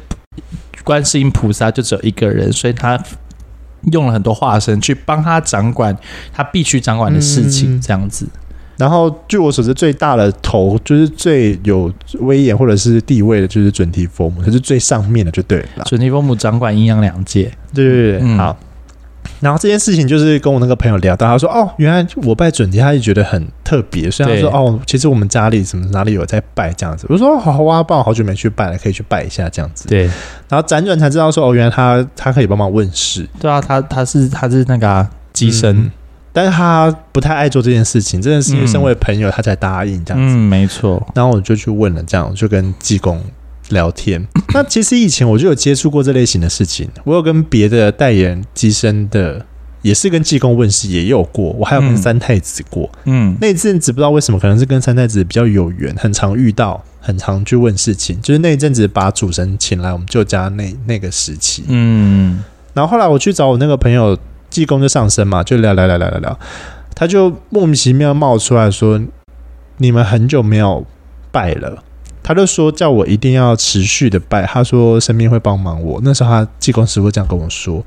[0.84, 3.02] 观世音菩萨就只有一个人，所以他
[3.92, 5.96] 用了很多化身去帮他掌管
[6.34, 8.26] 他必须掌管的事情，这样子。
[8.26, 8.32] 嗯、
[8.78, 15.84] 然后，据我所知，最大的头就是最有威严或者是地位的，就是准提佛母，他是最上面的，就对了。
[15.86, 17.52] 准提佛母掌管阴阳两界。
[17.74, 18.58] 对对对，嗯、好。
[19.40, 24.10] 然后这件事情就是跟我那个朋友聊到，他说：“哦，原来我拜准提，他就觉得很特别。
[24.10, 30.06] 所以他说：‘哦，其实我们家里什么哪里有在拜这样子。’我说：‘好好啊，不然我好久没去拜了，可以去拜一下这样子。’对。
[30.50, 35.92] 然后辗转才知道说：‘哦，原来他他可以帮忙问事。’对啊，他他是他是那个乩身，嗯，
[36.34, 38.22] 但是他不太爱做这件事情。
[38.22, 40.36] 真的是因为身为朋友，他才答应这样子。
[40.36, 41.06] 嗯，没错。
[41.14, 43.22] 然后我就去问了，这样就跟济公。”
[43.70, 49.46] 聊天， 那其实以前我就有接触过这类型的事情，我有跟别的代言机身的，
[49.82, 64.18] 也是跟济公问世也有过，我还有跟三太子过，嗯，那阵子不知道为什么，可能是跟三太子比较有缘，很常遇到，很常去问事情，就是那一阵子把主神请来我们舅家那那个时期，嗯，然后后来我去找我那个朋友
[64.50, 66.40] 济公就上身嘛，就聊聊聊聊聊聊，
[66.96, 69.02] 他就莫名其妙冒出来说，
[69.78, 70.86] 你们很久没有
[71.32, 71.84] 拜了。
[72.28, 75.98] 他就说叫我一定要持续的拜，他说神明会帮忙我。
[76.04, 77.82] 那时候他济公师傅这样跟我说，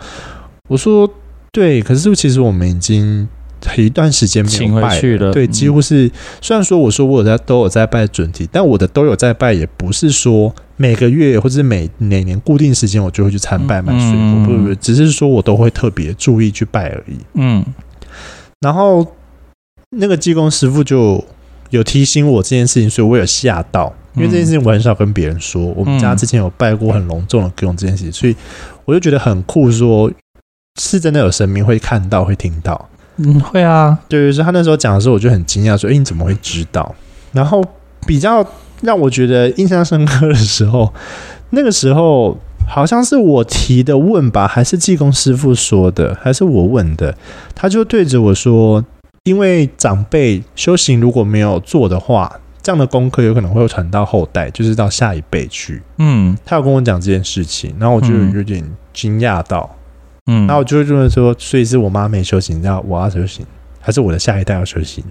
[0.66, 1.06] 我说
[1.52, 3.28] 对，可是其实我们已经
[3.76, 17.18] 一段时间没有拜了，了对，几乎是、嗯、虽然说我说我有在都有在拜准提，但我的都有在拜，也不是说每个月或者是每哪年固定时间我就会去参拜买水果，嗯、不不不，只是说我都会特别注意去拜而已。
[17.34, 17.62] 嗯，
[18.60, 19.06] 然后
[19.90, 21.22] 那个济公师傅就
[21.68, 23.92] 有提醒我这件事情，所以我有吓到。
[24.14, 28.34] 因为这件事情我很少跟别人说，我们家之前有拜过很隆重的供养这件事情，所以
[28.84, 30.10] 我就觉得很酷，说
[30.80, 36.92] 是真的有神明会看到会听到，嗯，会啊，对，所以他那时候讲的时候，我就很惊讶，说，哎，你怎么会知道？
[37.30, 37.64] 然后
[38.04, 38.44] 比较
[38.80, 40.92] 让我觉得印象深刻的时候，
[41.50, 47.16] 那个时候好像是我提的问吧，还是济公师傅说的，还是我问的？
[47.54, 48.84] 他就对着我说，
[49.22, 52.40] 因为长辈修行如果没有做的话。
[52.62, 55.82] 这样的功课有可能会传到后代，就是到下一辈去。
[55.98, 59.68] 嗯，他有跟我讲这件事情，然后我就有点惊讶到。
[60.26, 63.44] 嗯，然后我就这么说，所以是我妈没修行，你知道我要修行，
[63.80, 65.02] 还是我的下一代要修行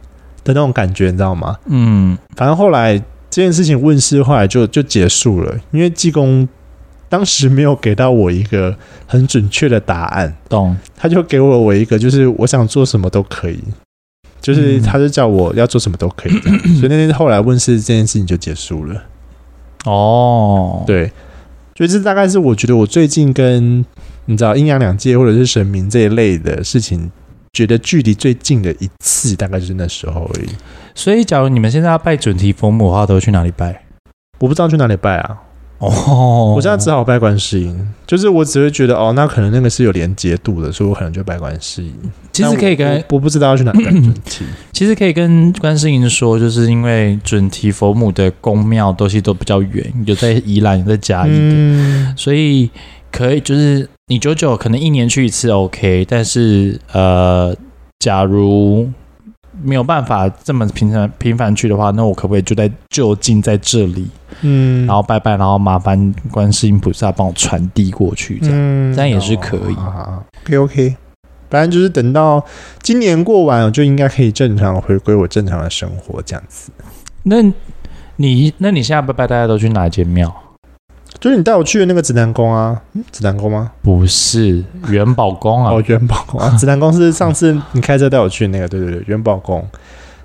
[0.43, 1.57] 的那种感觉，你知道吗？
[1.65, 6.47] 嗯，反正后来济这件事情问世，后来就就结束了，因为济公
[7.09, 8.75] 当时没有给到我一个
[9.07, 10.77] 很准确的答案，懂？
[10.95, 13.59] 他就给我我一个，就是我想做什么都可以，
[14.41, 19.03] 就是他就叫我要做什么都可以，嗯、 所以那天后来问世这件事情就结束了。
[19.85, 21.11] 哦，对，
[21.75, 23.85] 所以这大概是我觉得我最近跟
[24.25, 27.09] 你知道阴阳两界或者是神明这一类的事情，
[27.53, 30.49] 觉得距离最近的一次，大概就是那时候而已。
[30.93, 33.83] 所以，假如你们现在要拜准提佛母的话，都会去哪里拜？
[34.39, 35.37] 我不知道去哪里拜啊。
[35.79, 37.89] 哦，我现在只好拜观世音。
[38.05, 41.93] 就是我只会觉得，哦，那可能那个是有连结度的，所以我可能就拜观世音。
[42.43, 44.45] 其实可以跟我，我不知道要去哪准提。
[44.71, 52.69] 其实可以跟观世音说，就是因为准提佛母的宫庙东西都比较远，有在宜兰，有在嘉义的，嗯、所以
[53.11, 57.55] 可以就是你九九可能一年去一次 OK，但是呃，
[57.99, 58.89] 假如。
[59.61, 64.07] 没有办法这么频繁频繁去的话，那我可不可以就在就近在这里，
[64.39, 70.55] 嗯，然后拜拜，然后麻烦观世音菩萨帮我传递过去，这样，嗯、这样也是可以。
[70.55, 70.95] OK，
[71.49, 72.43] 反正就是等到
[72.81, 76.71] 今年过完，我就应该可以正常回归我正常的生活，这样子。
[77.23, 77.41] 那
[78.15, 80.33] 你那你现在拜拜，大家都去哪间庙？
[81.19, 83.71] 就是你带我去的那个指南宫啊，嗯，指南宫吗？
[83.81, 89.67] 不是元宝宫啊，哦，元宝宫啊，指南宫是上次你开车带我去的那个，对对对，元宝宫。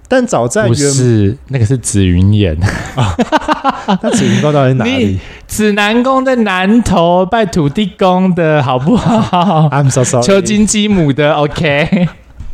[0.08, 2.56] 但早在不是那个是紫云岩
[2.94, 3.14] 啊，
[4.02, 5.18] 那紫云宫到底在哪里？
[5.48, 12.08] 指南宫在南头拜土地公的好不好？I'm so sorry，求金鸡母的 OK。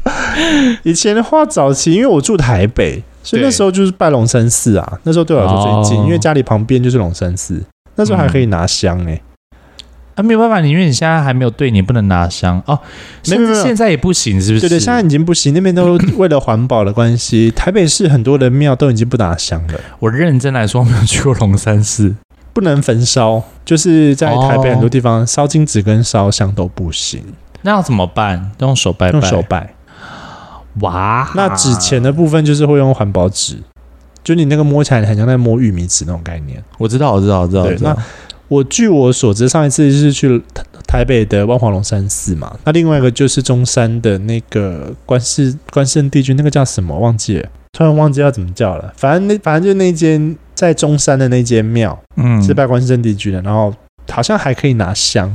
[0.85, 7.63] 以前的话，早期因为我住台北，所以那时候就是拜龙山寺啊，那时候对我来说最近，因为家里旁边就是龙山寺。
[7.97, 9.21] 那时候还可以拿香哎、欸嗯，
[10.21, 12.79] 啊没有办法，因为你现在还没有对，你不能拿香哦。
[13.29, 14.61] 没有没有，现在也不行，是不是？
[14.61, 15.55] 对对，现在已经不行。
[15.55, 19.81] 那边都为了环保的关系，台北市很多的庙都已经不拿香了。
[19.99, 22.15] 我认真来说，没有去过龙山寺，
[22.53, 27.25] 不能焚烧，就是在台北很多地方烧金纸跟烧香都不行。
[27.63, 28.53] 那要怎么办？
[28.59, 29.75] 用手拜拜，用手拜。
[30.81, 33.59] 哇，那纸钱的部分就是会用环保纸。
[34.23, 37.65] 就你那个摸起来很像在摸玉米纸那种概念，我知道，我知道，我知道。
[37.65, 37.97] 对，那
[38.51, 40.43] 我据我所知，上一次是去
[40.85, 48.93] 台北的万华龙山寺嘛，那另外一个就是中山的那个关圣关圣帝君，那个叫什么忘记了，突然忘记要怎么叫了。
[48.97, 53.73] 反正那反正就那间在中山的那间庙，嗯，是拜关圣帝君的，然后
[54.11, 55.33] 好像还可以拿香，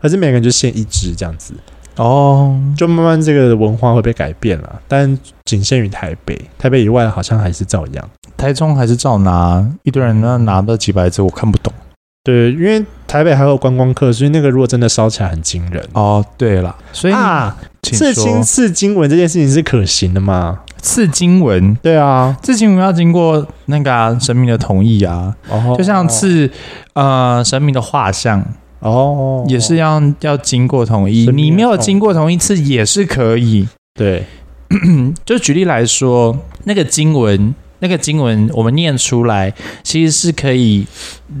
[0.00, 1.52] 可是每个人就限一支这样子。
[1.96, 8.10] 哦，就慢慢这个文化会被改变了，但仅限于台北，台北以外好像还是照样。
[8.36, 11.72] 台中还是照拿，一堆人那拿到几百支，我看不懂。
[12.24, 15.84] 对，因为台北还有观光客，所以那个如果真的烧起来很惊人。
[15.92, 20.60] 哦，对了，所以啊，刺青刺经文这件事情是可行的吗？
[20.80, 25.34] 刺经文，对啊，刺经文要经过那个、啊、神明的同意啊。
[25.48, 26.50] 哦，就像刺
[26.94, 28.44] 呃神明的画像。
[28.80, 33.68] 哦，也是要要经过同意，你没有经过同意次也是可以。
[33.94, 34.24] 对，
[35.24, 40.86] 就举例来说，那个经文，那个经文我们念出来，其实是可以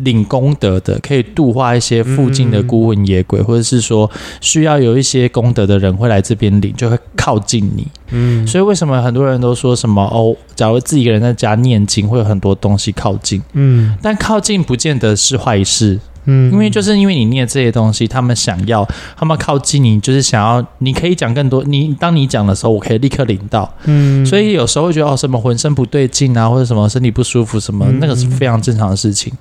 [0.02, 7.86] 领功德的，可以度化一些附近的孤魂野鬼，嗯、或者是说需要有一些功德的人会来这边领，就会靠近你。
[8.10, 13.40] 嗯，所以为什么很多人都说什么哦，假如自己一个人在家念经，会有很多东西靠近。
[13.52, 16.00] 嗯，但靠近不见得是坏事。
[16.24, 21.64] 嗯，因为就是因为你念这些东西，他们想要，他们靠近你，就是想要，你可以讲更多。
[21.64, 23.72] 你当你讲的时候，我可以立刻领到。
[23.84, 29.32] 嗯，所以有时候会觉得哦，什么浑身不对劲啊，或者什么身体不舒服，什么那个是非常正常的事情。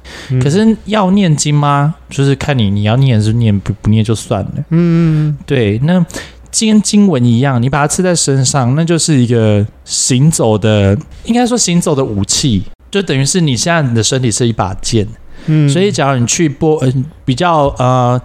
[0.42, 1.94] 可是要念经吗？
[2.10, 4.52] 就是看你你要念是念，不不念就算了。
[4.70, 6.04] 嗯，对，那
[6.50, 15.08] 经经文一样，你把它刺在身上，那就是一个行走的，应该说行走的武器，就等于是你现在你的身体是一把剑。
[15.48, 18.22] 嗯，所以假如你去波嗯、呃、比较呃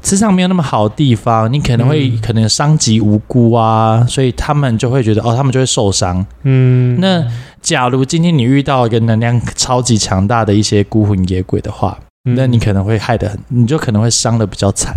[0.00, 6.26] 磁场没有那么好的地方，你可能会、嗯、可能伤及无辜啊，所以他们就会觉得哦，他们就会受伤。
[6.42, 7.24] 嗯，那
[7.60, 14.92] 假如今天你遇到一个能量超级强大的一些孤魂野鬼的话，嗯、那你可能会害得很，你就可能会伤的比较惨。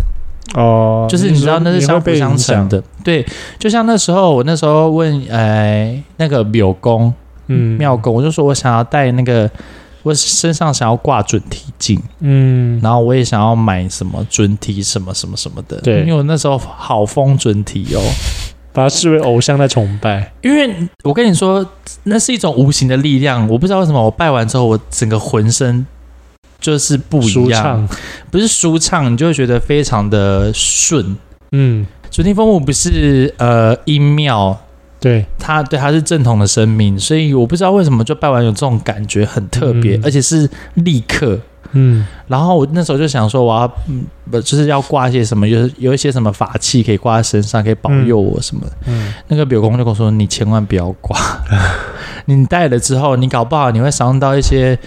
[0.54, 3.24] 哦，就是你知道那是相辅相成的，对，
[3.60, 7.14] 就像那时候我那时候问哎那个庙公
[7.46, 9.48] 嗯庙公，我就说我想要带那个。
[10.06, 18.00] 我身上想要挂准提镜，嗯，然后我也想要买什么准提什么什么什么的，对，因为我那时候好疯准提哦，
[18.72, 20.32] 把它视为偶像在崇拜。
[20.42, 20.72] 因为
[21.02, 21.68] 我跟你说，
[22.04, 25.84] 那是一种无形的力量，我不知道为什么我拜完之后，我整个浑身
[26.60, 27.88] 就是不一样，
[28.30, 31.16] 不是舒畅，你就会觉得非常的顺。
[31.50, 34.56] 嗯，准提风母不是呃阴庙。
[34.98, 41.38] 对他，对他是正统的生命，所以我不知道为什么就拜完有这种感觉，很特别，嗯、而且是立刻。
[41.72, 48.72] 嗯，然后我那时候就想说，我要嗯，不就是要挂一些什么，有有一些什么法器可以挂在身上，可以保佑我什么的。
[48.86, 51.18] 嗯，那个表公就跟我说，你千万不要挂，
[52.26, 54.78] 你戴了之后，你搞不好你会伤到一些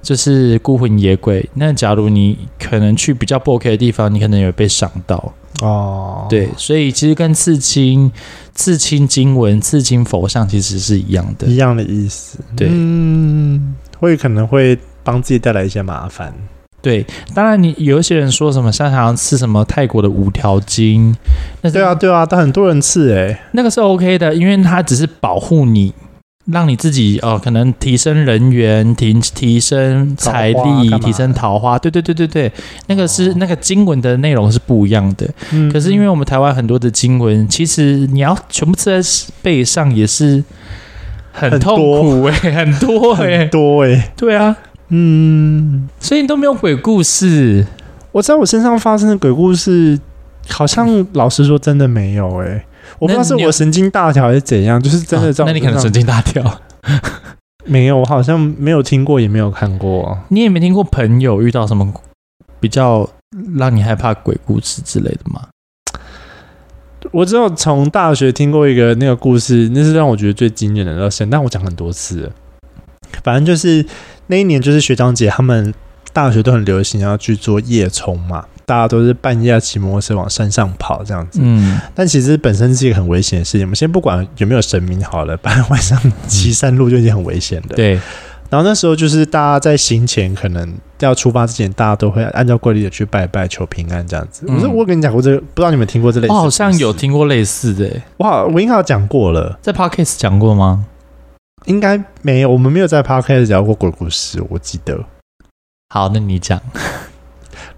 [0.00, 1.46] 就是孤魂野鬼。
[1.54, 5.34] 那假如你可能去比较不 OK 的地方，你可能也会被伤到。
[5.62, 8.10] 哦，对，所以其实跟刺青、
[8.54, 12.38] 刺青经文、刺青佛像其实是一样的，一样的意思。
[12.56, 14.78] 对，嗯，会可能会。
[15.04, 16.34] 帮自己带来一些麻烦，
[16.82, 17.02] 对，
[17.34, 21.16] 当然你有一些人说什么像好像吃什么泰国的五条经，
[21.62, 25.94] 那对啊对啊，但很多人刺哎，那个是 OK 的，因为它只是保护你，
[26.50, 32.52] 让你自己哦、呃，可能提升人缘，提提升财力，提升桃花，对对对对对，
[32.86, 35.28] 那个是、哦、那个经文的内容是不一样的。
[35.52, 39.08] 嗯，可是因为我们台湾很多的经文，其实你要全部刺在
[39.42, 40.42] 背上也是
[41.32, 44.56] 很痛苦 哎，很多哎，很多哎，对啊。
[44.88, 47.66] 嗯，所以你都没有鬼故事？
[48.10, 50.00] 我在我身上发生的鬼故事，
[50.48, 52.64] 好像老实说真的没有诶、欸。
[52.98, 55.46] 我不知道是我神经大条还是怎样，就是真的、哦。
[55.46, 56.60] 那你可能神经大条，
[57.64, 60.18] 没有，我好像没有听过，也没有看过。
[60.28, 61.92] 你也没听过朋友遇到什么
[62.60, 63.08] 比较
[63.56, 65.48] 让你害怕鬼故事之类的吗？
[67.12, 72.32] 我只有从大学听过一个那个故事，那是让我觉得最惊人的，到现在，但我讲很多次了。
[73.22, 73.84] 反正就是
[74.26, 75.72] 那一年，就是学长姐他们
[76.12, 81.40] 大学都很流行要去做夜冲嘛，大家都是半夜骑摩托车往山上跑这样子。
[81.42, 83.62] 嗯，但其实本身是一个很危险的事情。
[83.62, 87.74] 我们先不管有没有神明好了，半夜晚上骑山路就已经很危险了。
[87.74, 87.98] 对。
[88.50, 94.44] 然后那时候就是大家在行前可能要出发之前，大家都会按照规律的去拜拜求平安这样子。
[94.48, 96.32] 我说我跟你讲过这个，不知道你们听过这类似？
[96.32, 97.90] 我好像有听过类似的。
[98.18, 100.84] 我好，我应该有讲过了，在 Podcast 讲过吗？
[101.64, 104.98] 应该没有，我们没有在 Podcast 讲过鬼故事，我记得。
[105.90, 106.60] 好，那你讲。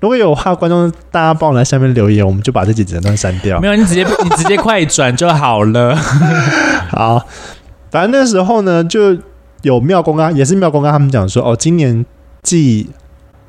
[0.01, 3.61] 如果有话，观众大家帮我来下面留言，我们就把这几整段删掉。
[3.61, 5.95] 没有，你直接你直接快转就好了。
[6.91, 7.27] 好，
[7.91, 9.17] 反正那时候呢，就
[9.63, 12.05] 有庙公啊，也是庙公跟他们讲说，哦，今年
[12.43, 12.89] 忌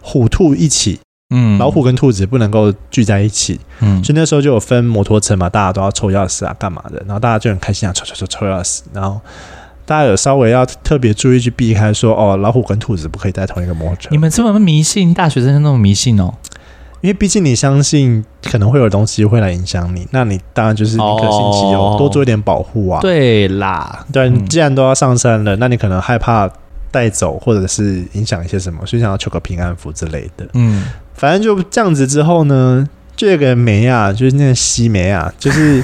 [0.01, 0.99] 虎兔一起，
[1.33, 9.21] 嗯，老虎跟兔子不能够聚在一起，嗯，所以那时候就有分摩托车嘛，大家都要抽钥匙啊，干嘛的，然后大家就很开心啊，抽抽抽抽钥匙，然后。
[9.91, 14.07] 大家有稍微要特别注意去避开说哦，老虎跟兔子不可以在同一个摩托车。
[14.09, 16.33] 你们这么迷信，大学生那么迷信哦？
[17.01, 23.01] 因为毕竟你相信可能会有东西会来影响你，那你当然就是宁可信其有，多做一点保护啊。
[23.01, 26.49] 对啦，对，你既然都要上山了，那你可能害怕
[26.89, 30.47] 带走或者是影响一些什么，所以想要求个平安符之类的。
[30.53, 30.85] 嗯，
[31.15, 32.87] 反正就这样子之后呢，
[33.17, 35.83] 这个梅啊，就是那个西梅啊，就是。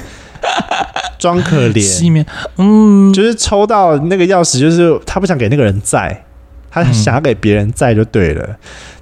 [1.19, 2.25] 装可怜，
[2.57, 6.23] 嗯，就是抽到那个钥匙，就是他不想给那个人在，
[6.69, 8.43] 他想要给别人在就对了。
[8.43, 8.55] 嗯、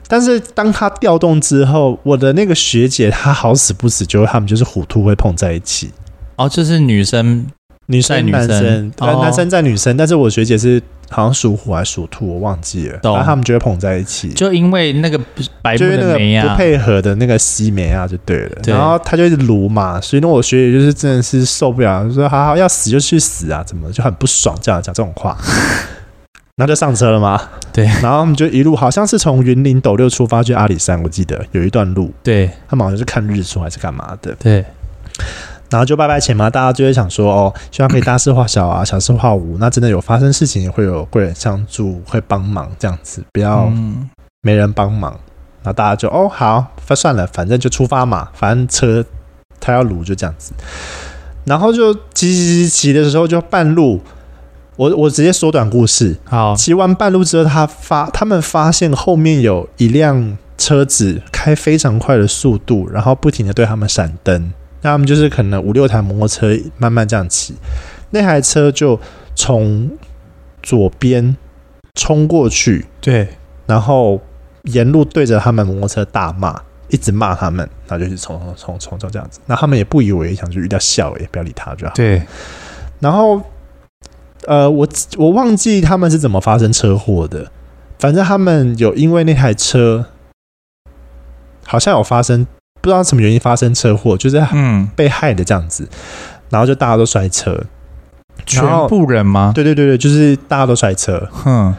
[0.07, 5.91] 但是当他调动之后，我的那个学姐她好死不死，就他们就是虎兔会碰在一起。
[6.37, 7.45] 哦，就是女生。
[7.87, 12.99] 女生、男生，呃，男生在女生，但是我学姐是好像属虎还是属兔，我忘记了。
[13.03, 15.17] 然后他们就会捧在一起，就因为那个
[15.61, 18.57] 白目的梅啊，不配合的那个西梅啊，就对了。
[18.65, 25.37] 然后他就一直撸嘛，所以那我学姐就是真的是受不了，就说好好要死就去死啊，怎么就很不爽这样讲这种话。
[26.57, 27.83] 然后就上车了吗，对。
[28.01, 32.13] 然后我们就一路好像是从云林斗六出发去阿里山，我记得有一段路。
[32.23, 34.33] 对，他们好像是看日出还是干嘛的。
[34.39, 34.63] 对。
[35.69, 39.57] 然后就拜拜前嘛，大家就会想说哦，希望可以大事化小啊， 小事化无。
[39.57, 43.71] 那真的有发生事情，也会有贵人相助，会帮忙这样子，不要
[44.41, 45.19] 没人帮忙。
[45.63, 46.63] 那大家就哦好，
[46.93, 49.03] 算了，反正就出发嘛，反正车
[49.59, 50.53] 他要撸就这样子。
[51.45, 53.99] 然后就骑骑骑骑的时候，就半路，
[54.75, 56.15] 我我直接缩短故事。
[56.25, 64.53] 好，骑完半路之后，他发他们发现后面有一辆车子开非常快的速度，然后不停的对他们闪灯。
[64.85, 67.55] 那他们就是可能五六台摩托车慢慢这样骑，
[68.11, 68.99] 那台车就
[69.33, 69.89] 从
[70.61, 71.35] 左边
[71.95, 73.27] 冲过去，对，
[73.65, 74.21] 然后
[74.65, 79.39] 沿路对着他们摩托车大骂，一直骂他们，然后就是冲冲冲冲冲这样子。
[79.47, 81.93] 那他们也不以为意，想就遇到笑，也不要理他就好。
[81.95, 82.21] 对，
[82.99, 83.41] 然后
[84.45, 87.51] 呃，我我忘记他们是怎么发生车祸的，
[87.97, 90.05] 反正他们有因为那台车
[91.65, 92.45] 好像有发生。
[92.85, 95.89] 不知道什么原因发生车祸，就是嗯被害的这样子，嗯、
[96.51, 97.59] 然后就大家都摔车，
[98.45, 99.51] 全部人吗？
[99.55, 101.27] 对对对对，就是大家都摔车。
[101.31, 101.73] 哼，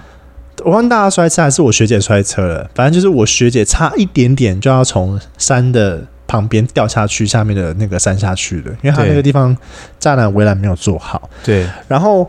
[0.65, 2.69] 我问大家摔车还是我学姐摔车了？
[2.75, 9.57] 反正就是我学姐差一点点就要从山的旁边掉下去下面的那个山下去了，因为他那个地方
[10.01, 11.31] 栅栏围栏没有做好。
[11.45, 12.29] 对，然后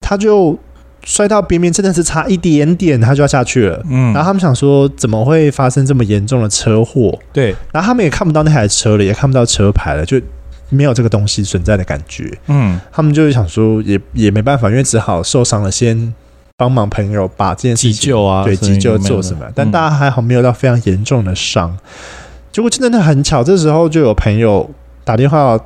[0.00, 0.58] 他就
[1.04, 3.82] 摔到边边，真的是差一点点，他就要下去了。
[3.88, 7.18] 嗯，然后他们想说，怎么会发生这么严重的车祸？
[7.32, 10.20] 对，然后他们也看不到那台车了，也看不到车牌了，就
[10.68, 12.30] 没有这个东西存在的感觉。
[12.46, 16.14] 嗯，他们就是想说也，也也没办法，因为只好受伤了，先
[16.56, 19.46] 帮忙朋友把这件事情急救啊，对，急救做什么？
[19.54, 21.70] 但大家还好，没有到非常严重的伤。
[21.70, 21.78] 嗯
[22.52, 24.68] 结果真的很巧，这时候就有朋友
[25.04, 25.56] 打电话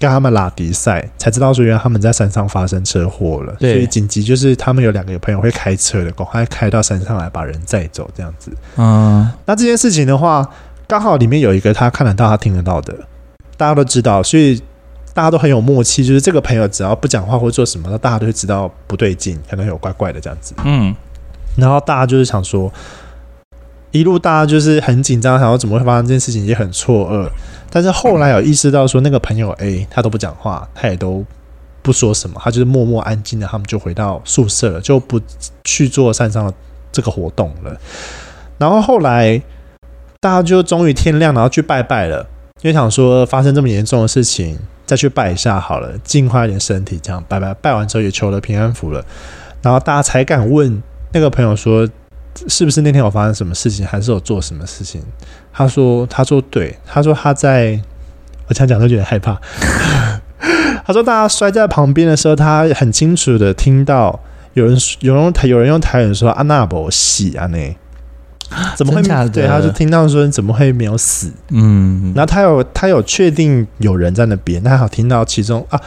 [0.00, 3.54] 跟他们拉迪赛，才知道说原来他们在山上发生车祸了。
[3.60, 8.50] 所以紧急就是他们有两个朋友会开车的，赶快开到山上来把人载走，这样子。
[8.76, 10.48] 嗯，那这件事情的话，
[10.88, 12.94] 刚好里面有一个他看得到、他听得到的，
[13.58, 14.60] 大家都知道，所以
[15.12, 16.02] 大家都很有默契。
[16.02, 20.54] 就是这个朋友只要不讲话或做什么，那大家都会知道不对劲，可能有怪怪的这样子。
[20.64, 20.96] 嗯，
[21.56, 22.72] 然后大家就是想说。
[23.92, 27.28] 一路大家就是很紧张，想要怎么会发生这件事情，也很错愕。
[27.70, 31.24] 但是后来有意识到说，那个朋友 A 他都不讲话，他也都
[31.82, 35.20] 不说什么，他就是默默安静的，他们就回到宿舍了，就不
[35.64, 36.54] 去做山上的
[36.92, 37.76] 这个活动了。
[38.58, 39.42] 然后后来
[40.20, 42.24] 大家就终于天亮，然后去拜拜了，
[42.62, 47.52] 因为想说发生这么严重的事情，再去拜一下好了，净化一点身体，这样拜拜。
[47.54, 49.04] 拜完之后也求了平安符了，
[49.62, 50.80] 然后大家才敢问
[51.12, 51.88] 那个朋友说。
[52.48, 55.02] 是不是那天有发生什么事情，还是有做什么事情？
[55.52, 57.78] 他说：“他说对，他说他在，
[58.46, 59.38] 我讲讲都觉得害怕。
[60.86, 64.18] 他说大家摔在旁边的时候，他很清楚的听到
[64.54, 67.58] 有人有人用台有人用台语说阿纳伯死啊呢？
[68.76, 69.02] 怎么会？
[69.28, 71.32] 对，他就听到说怎么会没有死？
[71.50, 75.80] 嗯，然后他有他有确定有人在那边，他好听到其中啊，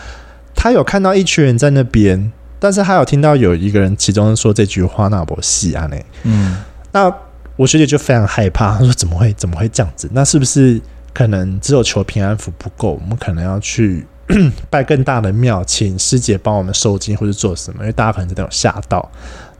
[0.53, 2.31] 他有看到一群人在那边。”
[2.63, 5.85] 但是还有听到有一个人其中说这句话，那不是啊？
[5.87, 6.55] 呢，嗯，
[6.93, 7.13] 那
[7.57, 10.09] 我学姐就非常害怕，她说怎么会怎么会这样子？
[10.13, 10.79] 那是不是
[11.13, 12.91] 可能只有求平安符不够？
[12.91, 14.07] 我们可能要去
[14.71, 17.81] 拜更大的庙，请师姐帮我们收金或者做什么？
[17.81, 19.11] 因为大家可能真的有吓到，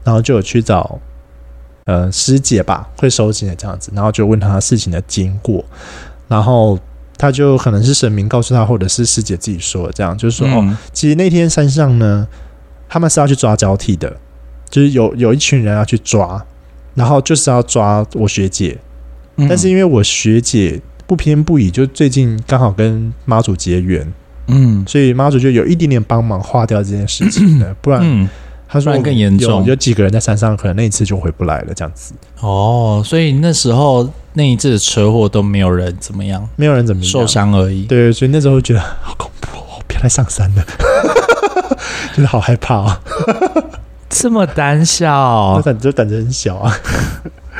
[0.02, 0.98] 然后就有去找
[1.84, 5.62] 呃师姐吧，会收金的这样子，然后就问他事情的经过，
[6.26, 6.78] 然后
[7.18, 12.26] 他就可能是神明告诉他，或者是师姐自己说的，这样就是说、嗯、哦，其实那天山上呢。
[12.88, 14.16] 他们是要去抓交替的，
[14.70, 16.44] 就是有有一群人要去抓，
[16.94, 18.78] 然后就是要抓我学姐，
[19.36, 24.12] 嗯、但是因为我学姐不偏不倚，就最近刚好跟妈祖结缘，
[24.46, 28.28] 嗯，所以妈祖就有一点点帮忙化掉这件事情的， 不然、嗯、
[28.68, 29.60] 他说更严重。
[29.62, 32.14] 有，有几个人在山上，可能那一次就回不来了，这样子。
[32.40, 37.10] 哦，所以那时候那一次的车祸都没有人怎么样，没有人怎么样。
[37.10, 37.84] 受伤而已。
[37.84, 40.64] 对，所以那时候觉得好恐怖哦，别来上山了。
[42.14, 42.96] 就是好害怕哦！
[44.08, 46.72] 这么胆小，胆就胆子很小啊。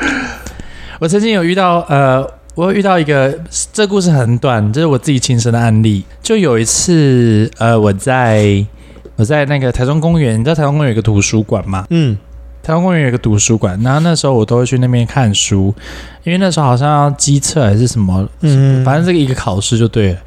[0.99, 3.37] 我曾经有遇到，呃，我有遇到一个，
[3.73, 6.05] 这故事很短，这是我自己亲身的案例。
[6.23, 8.65] 就有一次，呃，我在
[9.17, 11.85] 我在那个台中公园，你知道台中公园有一个图书馆吗？
[11.89, 12.17] 嗯。
[12.65, 15.71] 台湾公园有一个图书馆，然后那时候我都会去那边看书，
[16.23, 20.19] 因为那时候好像要机测还是什么，嗯，反正这个一个考试就对了。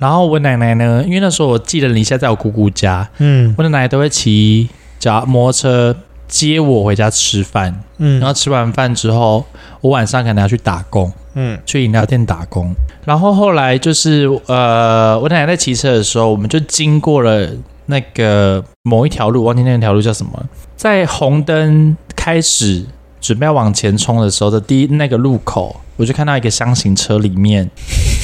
[0.00, 4.68] 然后我奶奶呢，因为那时候我寄了离下在我姑姑家，嗯，我的奶奶都会骑
[4.98, 9.46] 脚摩托车接我回家吃饭，嗯，然后吃完饭之后，
[9.80, 12.74] 我晚上可能要去打工，嗯，去饮料店打工。
[13.04, 17.48] 然后后来就是呃，我奶奶在骑车的时候，我们就经过了。
[17.86, 20.32] 那个某一条路，忘记那条路叫什么，
[20.76, 22.84] 在红灯开始
[23.20, 27.70] 准备要往前冲的时候的第一那个路口，我就看到一个箱型车里面，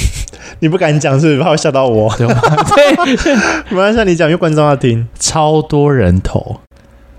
[0.61, 1.43] 你不敢讲是不是？
[1.43, 2.13] 怕会吓到我？
[2.17, 2.27] 对，
[3.71, 5.07] 没关系，你讲，因为观众要听。
[5.19, 6.61] 超多人头，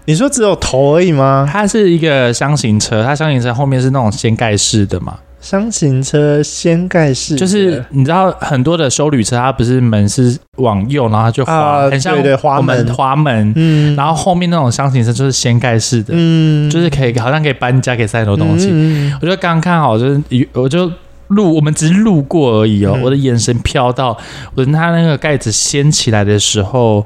[0.06, 1.48] 你说只有头而已吗？
[1.52, 5.18] 它是一个箱型车，它箱型车后面是那种掀盖式的嘛。
[5.42, 12.94] 厢型车掀盖式，就是你知道很多的修旅车，它不是门是往右，然后它就滑，啊、很像滑门。
[12.94, 18.70] 滑门，嗯，然后后面那种厢型车就是掀盖式的，嗯，就是可以好像可以搬家，可以塞很多东西。
[18.72, 20.22] 嗯、我就刚刚看好，就是
[20.54, 20.90] 我就
[21.30, 24.16] 路，我们只是路过而已哦，嗯、我的眼神飘到，
[24.54, 27.04] 我等它那个盖子掀起来的时候，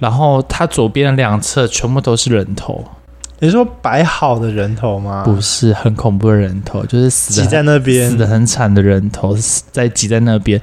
[0.00, 2.84] 然后它左边的两侧全部都是人头。
[3.44, 5.22] 你说摆好的人头吗？
[5.22, 10.58] 不是，很恐怖的人头，就是死挤在那边，死的很惨的人头，死在挤在那边。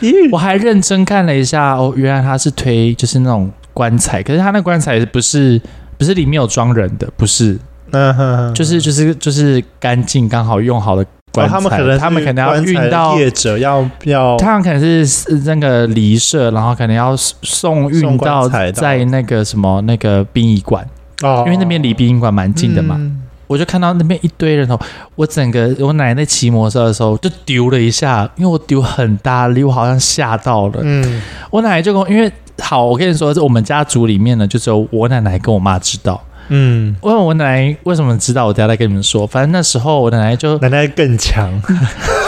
[0.00, 5.60] 咦我还认真看了一下，哦，原来他是推就是那种棺材，可是他那棺材不是
[5.98, 7.58] 不是里面有装人的，不是，
[7.90, 11.04] 嗯哼，就是就是就是干净刚好用好的
[11.34, 11.54] 棺材。
[11.54, 20.86] 哦、他们可能他们可能要运到业者要要，他们可能是那个离社，然后可能要送运到在那个什么那个殡仪馆。
[21.22, 24.78] 哦，因为那边离殡仪馆蛮近的嘛，嗯、我就看到那边一堆人头，
[25.14, 30.80] 我整个我奶奶骑摩托车的时候就丢了一下，因为我丢很大力，我好像吓到了。
[30.82, 36.22] 嗯，我奶奶就跟我，因为好，我跟你说，这我们家族里面呢，就只有我奶奶跟我妈知道。
[36.48, 39.26] 嗯，问我奶奶为什么知道，我等下再跟你们说。
[39.26, 41.50] 反正那时候我奶奶就奶奶更强。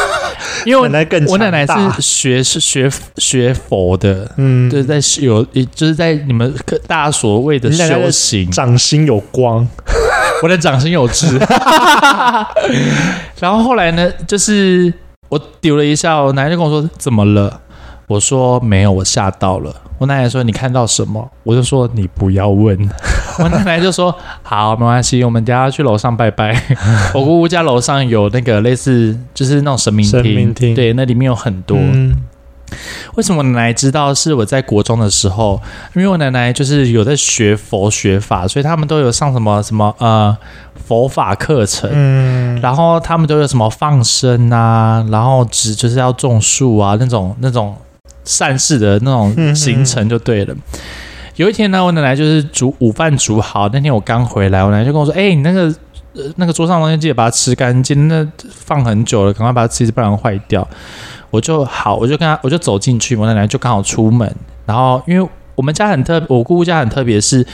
[0.64, 5.44] 因为我奶奶更我奶奶是学是学学佛的，嗯，就是在有，
[5.74, 6.54] 就是在你们
[6.86, 9.66] 大家所谓的修行，掌心有光，
[10.42, 11.38] 我的掌心有痣。
[13.40, 14.92] 然后后来呢，就是
[15.28, 17.60] 我丢了一下，我奶奶就跟我说：“怎么了？”
[18.06, 22.78] 我说：“没有，我吓到了。”我奶奶说：“你看到什么？”我就说：“你不要问。”
[23.38, 26.54] 我奶奶就说：“好，没关系，我们等下去楼上拜拜。
[27.14, 30.04] 我姑姑家楼上有那个类似，就是那种神明
[30.54, 31.76] 厅，对，那里面有很多。
[31.78, 32.14] 嗯、
[33.16, 35.60] 为什么奶奶知道是我在国中的时候？
[35.94, 40.36] 因为我奶奶就是有在学佛学法，所以他们都有上什么什么呃
[40.86, 41.90] 佛法课程。
[41.92, 47.76] 嗯，然后他们都有什么放生啊，然后只就是要种树啊那种那种
[48.24, 50.54] 善事的那种行程就对了。
[50.54, 50.60] 嗯”
[51.36, 55.62] 有一天呢，我奶奶就是煮午饭煮好，那天我刚回来，我奶奶就跟我说：“哎、欸，你那个
[56.14, 60.66] 呃那个桌上东西记得把它吃干净，那放很久了，赶快把它吃，不然坏掉。”
[61.30, 64.32] 我就好，我就跟他，我就走进去，我奶奶就刚好出门，
[64.64, 67.44] 然后因为我们家很特，我姑姑家很特别，是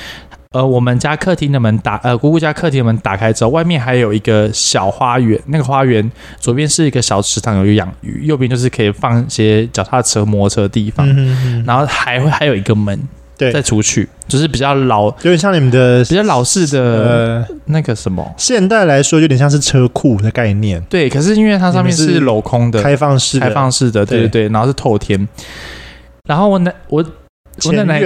[0.50, 11.06] 呃我们家客厅的门打，呃姑姑家客厅的门打开之后，外面还有一个小花园，那个花园左边是一个小池塘，有养鱼，右边就是可以放一些脚踏车、摩托车的地方，
[11.64, 13.00] 然后还会还有一个门。
[13.40, 20.78] 对，再出去就是比较老，有点像你们的比较老式的呃那个什么，现代来说有点像是车库的概念。
[20.90, 25.26] 对，可是因为它上面是镂空的，开放式开放式的，对对对，然后是透天。
[26.26, 27.02] 然后我奶我
[27.64, 28.02] 我奶奶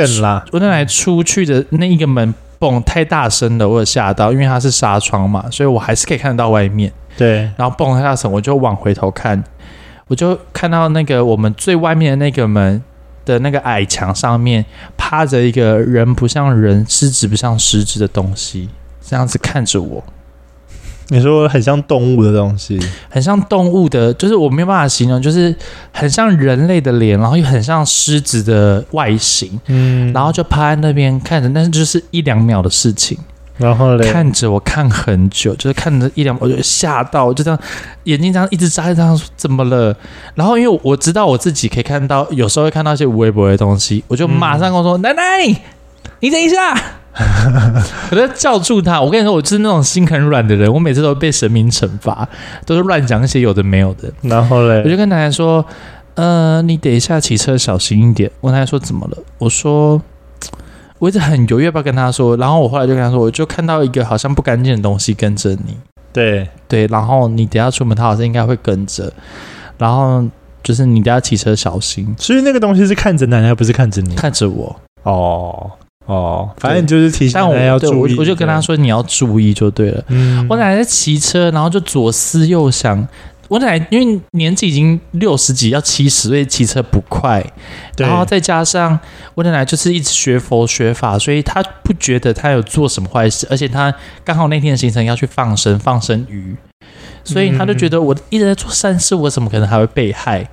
[0.52, 6.92] 我奶奶出去的那一个门嘣太大声了，我有吓到，因为它是纱窗嘛，所以我还是可以看得到外面。
[7.16, 9.42] 对，然后嘣太大声，我就往回头看，
[10.06, 12.80] 我就看到那个我们最外面的那个门。
[13.24, 14.64] 的那个矮墙上面
[14.96, 18.68] 趴着一个人不像人、狮子不像狮子的东西，
[19.06, 20.04] 这样子看着我。
[21.08, 25.54] 你说很像动物的东西，很像动物的，就是我没有办法形容，就是
[25.92, 33.18] 很像人类的脸，然后又很像狮子的外形，嗯，然后就趴在那边看着，但是就是一两秒的事情。
[33.56, 37.58] 然后嘞，看着我看很久，就是看着一两，我就吓到，就这样
[38.02, 39.96] 眼睛这样一直眨，这样说怎么了？
[40.34, 45.46] 然后因为我知道我自己可以看到，有时候会看到一些微博的东西，我就马上跟我说：“嗯、奶奶，
[46.18, 46.74] 你等一下！”
[48.10, 49.00] 我在叫住他。
[49.00, 52.28] 我跟你说，我就是那种心很软的人，我每次都被神明惩罚，
[52.66, 54.12] 都是乱讲一些有的没有的。
[54.22, 55.64] 然后嘞，我就跟奶奶说
[56.16, 60.02] ：“呃，你等一下骑车小心一点。”我奶奶说：“怎么了？”我说。
[61.04, 65.76] 我一直很犹豫要不要跟他说，然后我后来就跟他说，我就看到一个好像不干净的东西跟着你，
[66.14, 69.12] 对对，然后你等下出门，他好像应该会跟着，
[69.76, 70.24] 然后
[70.62, 72.14] 就是你等下骑车小心。
[72.18, 74.74] 所以那个东西是看着奶奶，不是看着你，看着我。
[75.02, 75.70] 哦
[76.06, 78.16] 哦，反正就是提醒奶奶要注意。
[78.16, 80.02] 我就跟他说你要注意就对了。
[80.08, 83.06] 嗯，我奶奶在骑车，然后就左思右想。
[83.48, 87.44] 我奶奶因为年纪已经六十几，要七十，所以骑车不快。
[87.98, 88.98] 然后再加上
[89.34, 96.56] 我奶奶就是一直学佛学法，所以她不觉得她有做什么坏事，而且她刚好那天的行程要去放生放生鱼，
[97.22, 100.48] 所以她就觉得我一直在做善事，我怎么可能还会被害？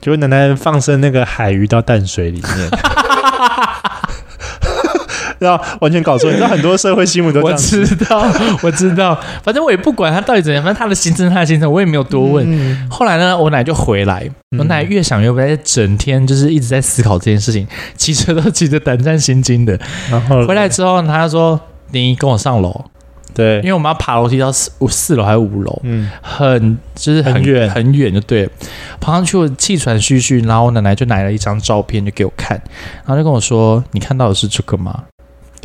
[0.00, 2.70] 结果奶奶放生那个海鱼到淡水里面。
[5.46, 7.56] 然后完全搞错，你知道很多社会新闻都这样。
[7.56, 8.32] 我知道，
[8.62, 12.44] 我知道，反正我也不管他到底怎样，反正他的行程，他的行程，我也没有多问。
[12.48, 14.28] 嗯、后来呢，我奶就回来，
[14.58, 17.66] 我奶越想越不对，整天就是一直在思考这件事情，
[17.96, 19.78] 骑车都骑得胆战心惊的。
[20.10, 21.60] 然后回来之后，他就说
[21.92, 22.84] ：“你跟我上楼。”
[23.34, 28.50] 对，因为我们要爬楼梯到四五四楼还是五楼，嗯，很就是很远很远就对了。
[28.98, 32.58] 爬上去我气喘吁吁，然后我奶奶就拿了一张照片就给我看，
[33.04, 35.04] 然后就跟我说：“你看到的是这个吗？”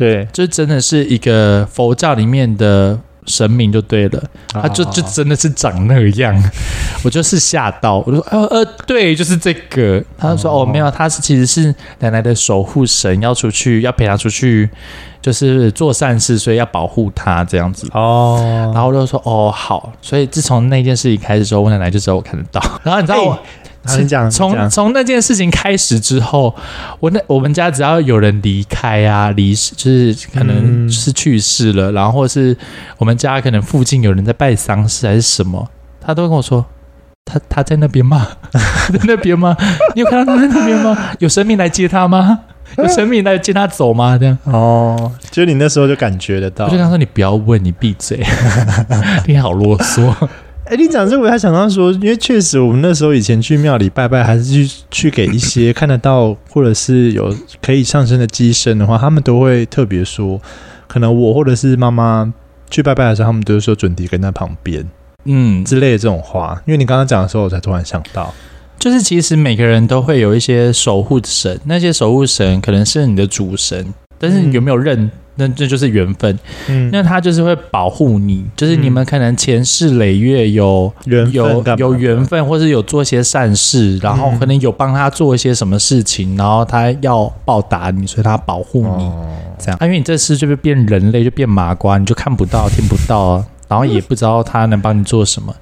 [0.02, 6.34] 对，这真的是一个佛教里面的神明就对了，他就就真的是长那样，
[7.04, 10.02] 我就是吓到，我就说呃呃，对，就是这个。
[10.18, 14.68] 他就说哦，没有，他是其实是奶奶的守护神，要出去要陪他出去，
[15.20, 18.70] 就是做善事，所以要保护他这样子哦。
[18.74, 22.60] 然后我就说哦好，所以自从那件事情开始之后，我奶奶就知道我看得到。
[22.82, 23.38] 然后你知道我。
[24.30, 26.54] 从从从那件事情开始之后，
[27.00, 32.56] 我那我们家只要有人离开啊，离世就是可能是去世了，嗯、然后或是
[32.98, 35.68] 我们家可能附近有人在拜丧事还是什么，
[36.00, 36.64] 他都会跟我说，
[37.24, 38.26] 他他在那边吗？
[38.92, 39.56] 在那边吗？
[39.94, 40.96] 你有看到他在那边吗？
[41.18, 42.40] 有神明来接他吗？
[42.78, 44.16] 有神明来接他走吗？
[44.16, 46.64] 这样哦，就你那时候就感觉得到。
[46.64, 48.24] 我就跟他说：“你不要问，你闭嘴，
[49.26, 50.10] 你好啰嗦。”
[50.64, 60.40] 哎，你讲这个，我还想到说，因为确实我们那时候以前去庙里拜拜，还是去去给一些看得到或者是有可以上升的机身的话，他们都会特别说，
[60.86, 62.32] 可能我或者是妈妈
[62.70, 64.88] 去拜拜的时候，他们都是说准提跟在旁边，
[65.24, 66.62] 嗯之类的这种话。
[66.64, 68.32] 因为你刚刚讲的时候，我才突然想到，
[68.78, 75.10] 就是其实每个人都会有一些守护神，那些守护神可能是你的主神，但是你有没有认？
[75.46, 76.38] 嗯那这就是缘分，
[76.68, 89.26] 嗯，那他就是会保护你，就是你们可能前世累月有缘、嗯、有有缘分，或是有做一些善事，然后可能有帮他做一些什么事情，然后他要报答你，所以他保护你，哦、
[89.58, 89.76] 这样。
[89.80, 95.54] 啊，因为你这次就是变人类，就变麻瓜，你就看不到、听不到，然后也不知道他能帮你做什么，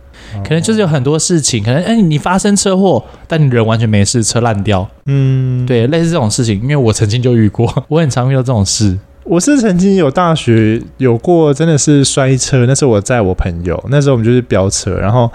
[0.45, 8.99] 可能就是有很多事情，可能哎，你发生车祸，但你人完全没事，车烂掉，嗯，对，类似这种事情，因为我曾经就遇过，我很常遇到这种事。
[9.31, 12.67] 我是曾经有大学有过，真的是摔车。
[12.67, 15.31] 那时候我载我朋友，那时候我们就是飙车，然后，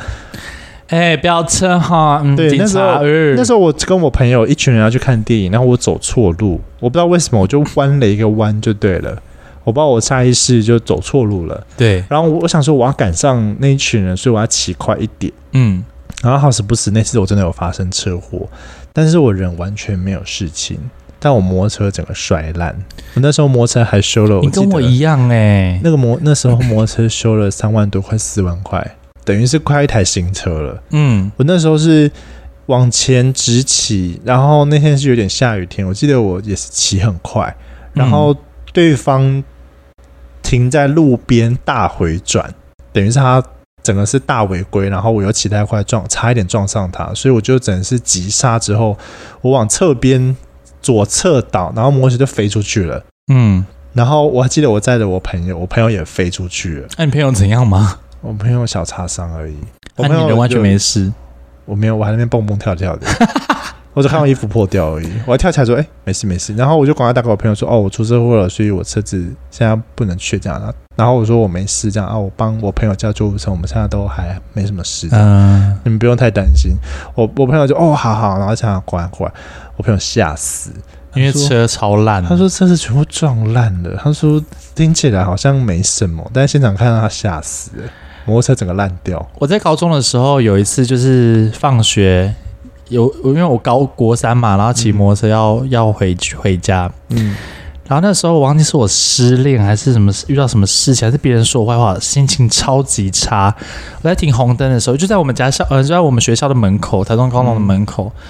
[0.90, 9.18] 哎，飙车哈，嗯、对，那时候、嗯、那时候我跟我朋友一群人要去看电影，然后我走错路，我不知道为什么，我就弯了一个弯就对了，
[9.64, 15.82] 我不知道我下意识就走错路了，对，然后我想说我要赶上那一群人，所以我要骑快一点，嗯，
[16.22, 18.46] 然后好死不死那次我真的有发生车祸，
[18.92, 20.78] 但是我人完全没有事情。
[21.20, 22.76] 但我摩托车整个摔烂，
[23.16, 30.84] 我那时候摩托车还修了，你跟我一样哎、欸，那个摩那时候摩托车修了三万多，快四万块，等于是快一台新车了。
[30.92, 32.12] 嗯，我那时候是
[32.68, 37.56] 往前直起，然后那天是有点下雨天，我记得我也是骑很快，
[37.94, 38.36] 然后
[38.72, 39.44] 对方
[40.44, 42.54] 停在路边大回转，
[42.94, 43.44] 等于是他
[43.82, 48.96] 整个是大违规，然后我又骑太快撞，差一点撞上他，所以我就整个是急刹之后，
[49.42, 50.36] 我往侧边。
[50.86, 53.04] 左侧倒，然后摩托车就飞出去了。
[53.34, 56.88] 嗯，然后我还记得我载着我朋友，我朋友也飞出去了。
[56.96, 57.98] 那、啊、你朋友怎样吗？
[58.22, 59.56] 我朋友小擦伤而已。
[59.96, 61.12] 那、啊、你人完全没事？
[61.66, 63.08] 我没有，我还在那边蹦蹦跳跳的。
[63.96, 65.10] 我只看到衣服破掉而已。
[65.26, 69.18] 我还跳起来说：“哎、欸，没事没事。”然后我就赶快打给我朋友说：“哦，我出车祸了，所以我车子
[69.50, 70.62] 现在不能去这样。”
[70.96, 75.08] 然后我说：“我没事这样啊，我帮我朋友叫救护车，我们现在都还没什么事。
[75.12, 76.74] 嗯，你们不用太担心。”
[77.16, 79.34] 我我朋友就：“哦，好好。”然后想过来过来。
[79.78, 80.72] 我朋友吓死，
[81.14, 82.24] 因为车超烂。
[82.24, 84.00] 他说车子全部撞烂了。
[84.02, 84.42] 他说
[84.74, 87.84] 听起来好像没什么，但是现场看到他吓死了，
[88.26, 89.26] 摩托车整个烂掉。
[89.38, 92.34] 我在高中的时候有一次就是放学
[92.90, 96.92] 有，因为我高国三嘛，然后骑摩托车要、嗯、要回去回家。
[97.10, 97.36] 嗯，
[97.88, 103.56] 然后那时候我忘记是我失恋还是什么遇到什么事情，还是别人说我坏话，心情超级差。
[104.02, 108.12] 我在停红灯的时候，就在我们家校呃就在我们学校的门口，台中高中的门口。
[108.16, 108.22] 嗯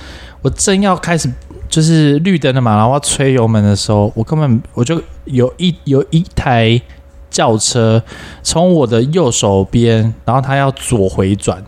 [0.41, 1.27] 我正要开始
[1.67, 6.79] 就是绿灯了嘛，然后要吹油门的时候，我根本我就有一有一台
[7.31, 7.99] 轿车
[8.43, 11.63] 从我的右手边，然后他要左回转，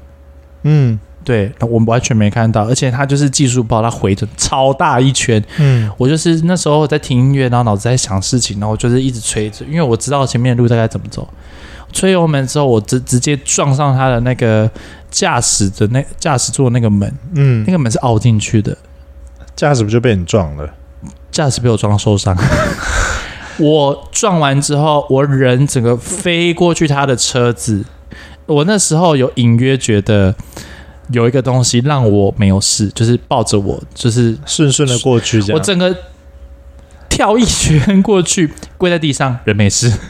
[0.62, 11.28] 嗯，对，我完全没看到，而且他就是技术不好，他回的超大一圈，嗯，我就是那时候在听音乐，然后脑子在想事情，然后就是一直催着，因为我知道前面的路大概怎么走，
[11.92, 14.72] 吹油门之后，我直直接撞上他的那个。
[15.10, 18.78] 驾驶的那驾驶座那个门，嗯，那个门是凹进去的，
[19.56, 20.70] 驾驶不就被你撞了？
[21.32, 22.38] 驾驶被我撞受伤。
[23.58, 27.86] 我撞完之后，我人整个飞过去他的车子。
[28.46, 30.36] 我那时候有隐约觉得
[31.12, 35.42] 有一个东西让我没有事，就是抱着我，就是顺顺的过去。
[35.52, 35.96] 我整个
[37.10, 39.92] 跳一圈过去，跪在地上，人没事。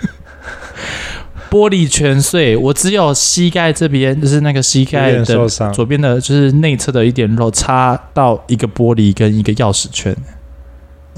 [1.49, 5.23] 玻璃全碎，我只有膝盖这边，就是那个膝盖的
[5.71, 10.13] 左边的，就是内侧的一点肉插到一个玻璃跟一个钥匙圈，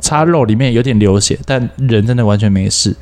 [0.02, 2.96] 插肉里面有点流血，但人真的完全没事。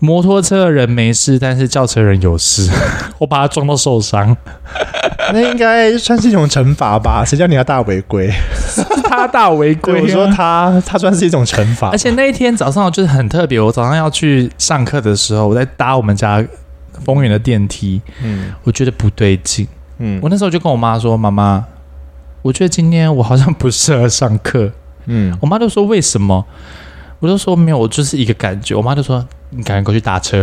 [0.00, 2.68] 摩托车的人没事，但是轿车人有事，
[3.18, 4.36] 我把他撞到受伤。
[5.32, 7.22] 那应该算是一种惩罚吧？
[7.24, 8.28] 谁叫你要大违规？
[9.04, 11.90] 他大违规、啊，我说他他算是一种惩罚。
[11.90, 16.44] 而且那一天早上就是很特别，我早上要去上课的时候，我在搭我们家
[17.04, 21.64] 丰原的电梯，嗯，我觉得不对劲，嗯，我那时候就跟我妈说：“妈妈，
[22.42, 24.72] 我觉得今天我好像不适合上课。”
[25.06, 26.44] 嗯，我妈就说：“为什么？”
[27.20, 29.24] 我就说：“没有，我就是一个感觉。”我妈就说。
[29.50, 30.42] 你赶紧过去打车，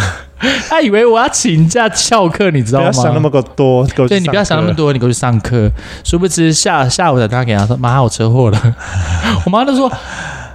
[0.68, 2.90] 他以为我要请假翘课，你知道吗？
[2.90, 5.70] 不要想那么多，对，你不要想那么多，你过去上课。
[6.04, 8.76] 殊不知下下午打电话给他说：“妈，我车祸了。
[9.46, 9.90] ”我妈就说：“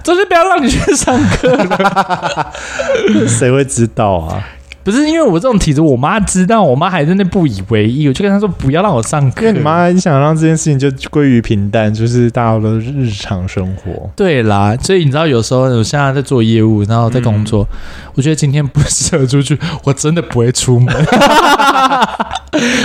[0.04, 2.52] 真是不要让你去上课了。
[3.26, 4.44] ”谁会知道啊？
[4.88, 9.42] 不是因为我这种体质，我妈知道，我妈还在那不以为意，我就跟她说不要让我上课。
[9.42, 14.08] 因为你妈很想让这件事情就归于平淡，就是大家的日常生活。
[14.16, 17.76] 对啦，所以你知道有时候我现在在做业务，然后在工作，嗯、
[18.14, 20.96] 我觉得今天不适合出去，我真的不会出门。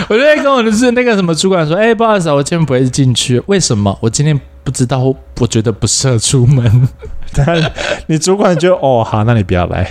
[0.10, 3.98] 我就会跟我的是那个什么主管说，哎、欸，不好意思，我今天不会进去，为什么？
[4.02, 4.38] 我今天。
[4.66, 6.88] 不知道，我觉得不适合出门。
[7.46, 7.72] 但
[8.08, 9.88] 你主管就哦好，那你不要来。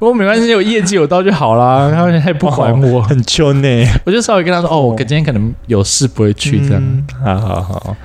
[0.00, 1.90] 我没关系，有业绩有到就好啦。
[1.94, 3.86] 他们还不管我，很秋呢。
[4.04, 6.82] 我就稍微跟他说，哦，我今天可能有事不会去这样。
[6.82, 7.96] 嗯、好好好，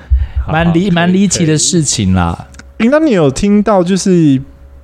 [0.52, 2.46] 蛮离蛮离奇的事情啦。
[2.78, 3.82] 那你有听到？
[3.82, 4.12] 就是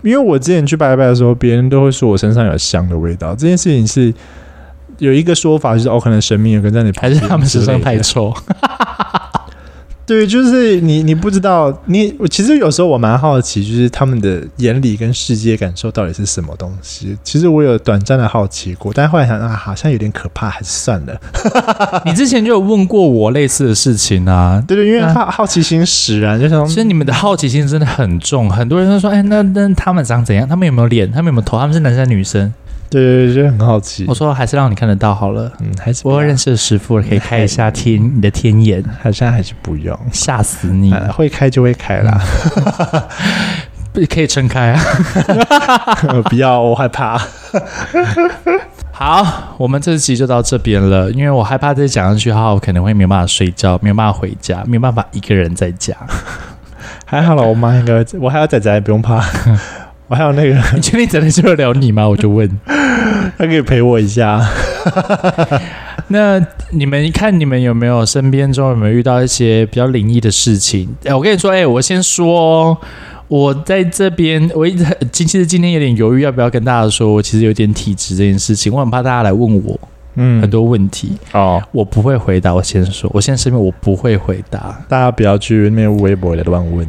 [0.02, 3.30] 因为我之前去拜拜的时候，别人都会说我身上有香的味道。
[3.36, 4.12] 这件事情是
[4.98, 8.34] 有一个说法，就是哦，可能神明有跟在你旁边，还是他们身上太臭。
[10.06, 17.16] 对，就是你，你不知道，你其实有时候我蛮好奇，就是他们的眼里跟世界感受到底是什么东西。
[17.24, 21.18] 其实我有短暂的好奇过，但后来想啊，好像有点可怕，还是算了。
[22.04, 24.62] 你之前就有问过我类似的事情啊？
[24.66, 26.66] 对对，因为好好奇心使然，就想。
[26.66, 30.46] 其实你们的好奇心真的很重，很多人都说，哎，那那他们长怎样？
[30.46, 31.10] 他们有没有脸？
[31.10, 31.58] 他们有没有头？
[31.58, 32.52] 他们是男生女生？
[32.94, 34.04] 对对对，就很好奇。
[34.06, 35.50] 我说还是让你看得到好了。
[35.60, 38.82] 嗯，还是我认识的师傅可以开一下天，你的天眼。
[39.02, 40.94] 好像还是不用，吓死你！
[41.12, 42.20] 会开就会开啦，
[43.92, 44.80] 不可以撑开啊！
[46.28, 47.20] 不要，我害怕。
[48.92, 55.94] 好，我们这期就到这边了，因为我害怕再讲下去的话，我可能会没有办法睡觉，没有办法回家，没有办法一个人在家。
[57.04, 59.20] 还好了，我妈应该，我还有仔仔，不用怕。
[60.08, 62.06] 我还有那个， 你确定真的就聊你吗？
[62.08, 62.48] 我就问，
[63.38, 64.40] 他可以陪我一下。
[66.08, 66.38] 那
[66.70, 70.88] 你们看，你们有没有身边中有没有遇到一些比较灵异的事情？
[71.04, 72.76] 哎、欸，我跟你说，哎、欸，我先说，
[73.28, 79.80] 我在这边，我一直很，其实今天有点犹豫，要不要跟大家说，我其实有点体质这件事情，我很怕大家来问我，
[80.16, 82.54] 嗯，很多问题哦，我不会回答。
[82.54, 86.86] 我先说，我现在身边我不会回答，大家不要去那边微博的乱问。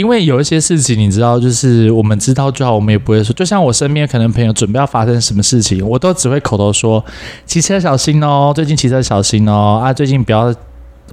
[0.00, 3.34] 因为有一些事情，你知道，就是我们知道最好，我们也不会说。
[3.34, 7.04] 就像我身边可能朋友准备要发生什么事情，我都只会口头说
[7.44, 10.50] ：“骑车小心哦，最近骑车小心哦，啊，最近不要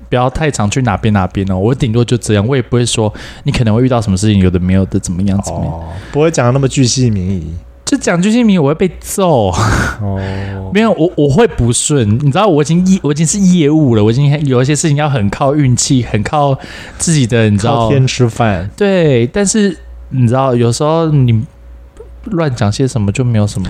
[0.07, 3.13] 不要太常去哪边哪边哦。”我顶多就这样，我也不会说
[3.43, 5.73] 你可能会遇到什么事情，有的没有的，怎么样怎么样，
[6.13, 7.45] 不会讲的那么巨细靡遗。
[7.87, 9.49] 就讲句姓名，我会被揍。
[10.01, 10.29] 哦，
[10.75, 12.05] 没有，我我会不顺。
[12.19, 16.53] 你知道，我已经业，我已经是业务了，我已经有一些事情要很靠运气，很靠
[16.97, 18.69] 自己的，你知道，靠天吃饭。
[18.75, 19.77] 对，但是
[20.09, 21.45] 你知道，有时候你
[22.25, 23.69] 乱讲些什么，就没有什么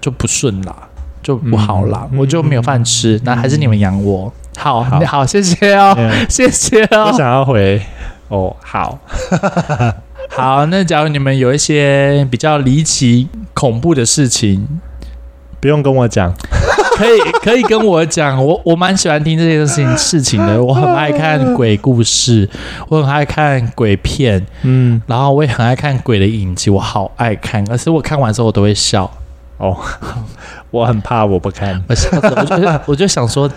[0.00, 0.74] 就不顺啦，
[1.20, 3.20] 就不好啦，嗯、我就没有饭吃。
[3.24, 4.32] 那、嗯、还是你们养我。
[4.56, 7.10] 好，好，好，谢谢哦，嗯、谢谢哦。
[7.10, 7.82] 我想要回
[8.28, 8.96] 哦，好。
[10.28, 14.66] 好，那假如你们有一些比较离奇、恐怖的事情，
[15.60, 16.32] 不用跟我讲，
[16.96, 22.48] 可以可以跟我讲，我我蛮喜欢听这些事情事情的， 我很爱看鬼故事，
[22.88, 29.10] 我很爱看鬼片，嗯，然后我也很爱看鬼的影集，我好爱看，而且我看完之后我都会笑。
[29.58, 29.74] 哦，
[30.70, 33.50] 我很怕，我不看，我笑死，我就我就想说。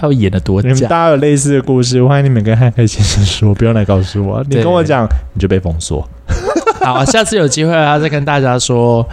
[0.00, 0.68] 要演的多假？
[0.68, 4.44] 你们大家有类似的故事，欢迎你们跟汉克先生说，不用来告诉我。
[4.48, 6.08] 你跟我讲，你就被封锁。
[6.80, 9.06] 好，下次有机会啊，再跟大家说。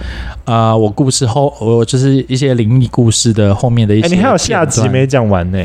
[0.45, 4.07] 呃，我故事后，我就是一些灵异故事的后面的一些。
[4.15, 5.57] 你还有下集没讲完呢？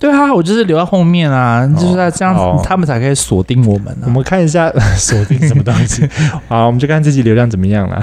[0.00, 3.94] 对啊，我就是留在后面啊，就是在这样，他们才可以锁定我们。
[4.04, 6.08] 我们看一下 锁定什么东西。
[6.48, 8.02] 好，我们就看自己流量怎么样了。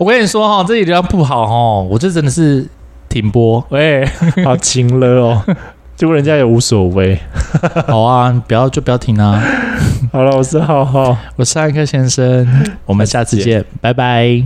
[0.00, 2.66] 我跟你说哈，这集流量不好哈，我这真的是。
[3.10, 4.06] 停播，喂，
[4.42, 5.44] 好轻了哦，
[5.96, 7.18] 结果人家也无所谓。
[7.86, 9.42] 好啊，不要就不要停啊。
[10.12, 12.46] 好了，我是浩浩， 我是艾克先生，
[12.86, 14.42] 我们下次见，拜拜。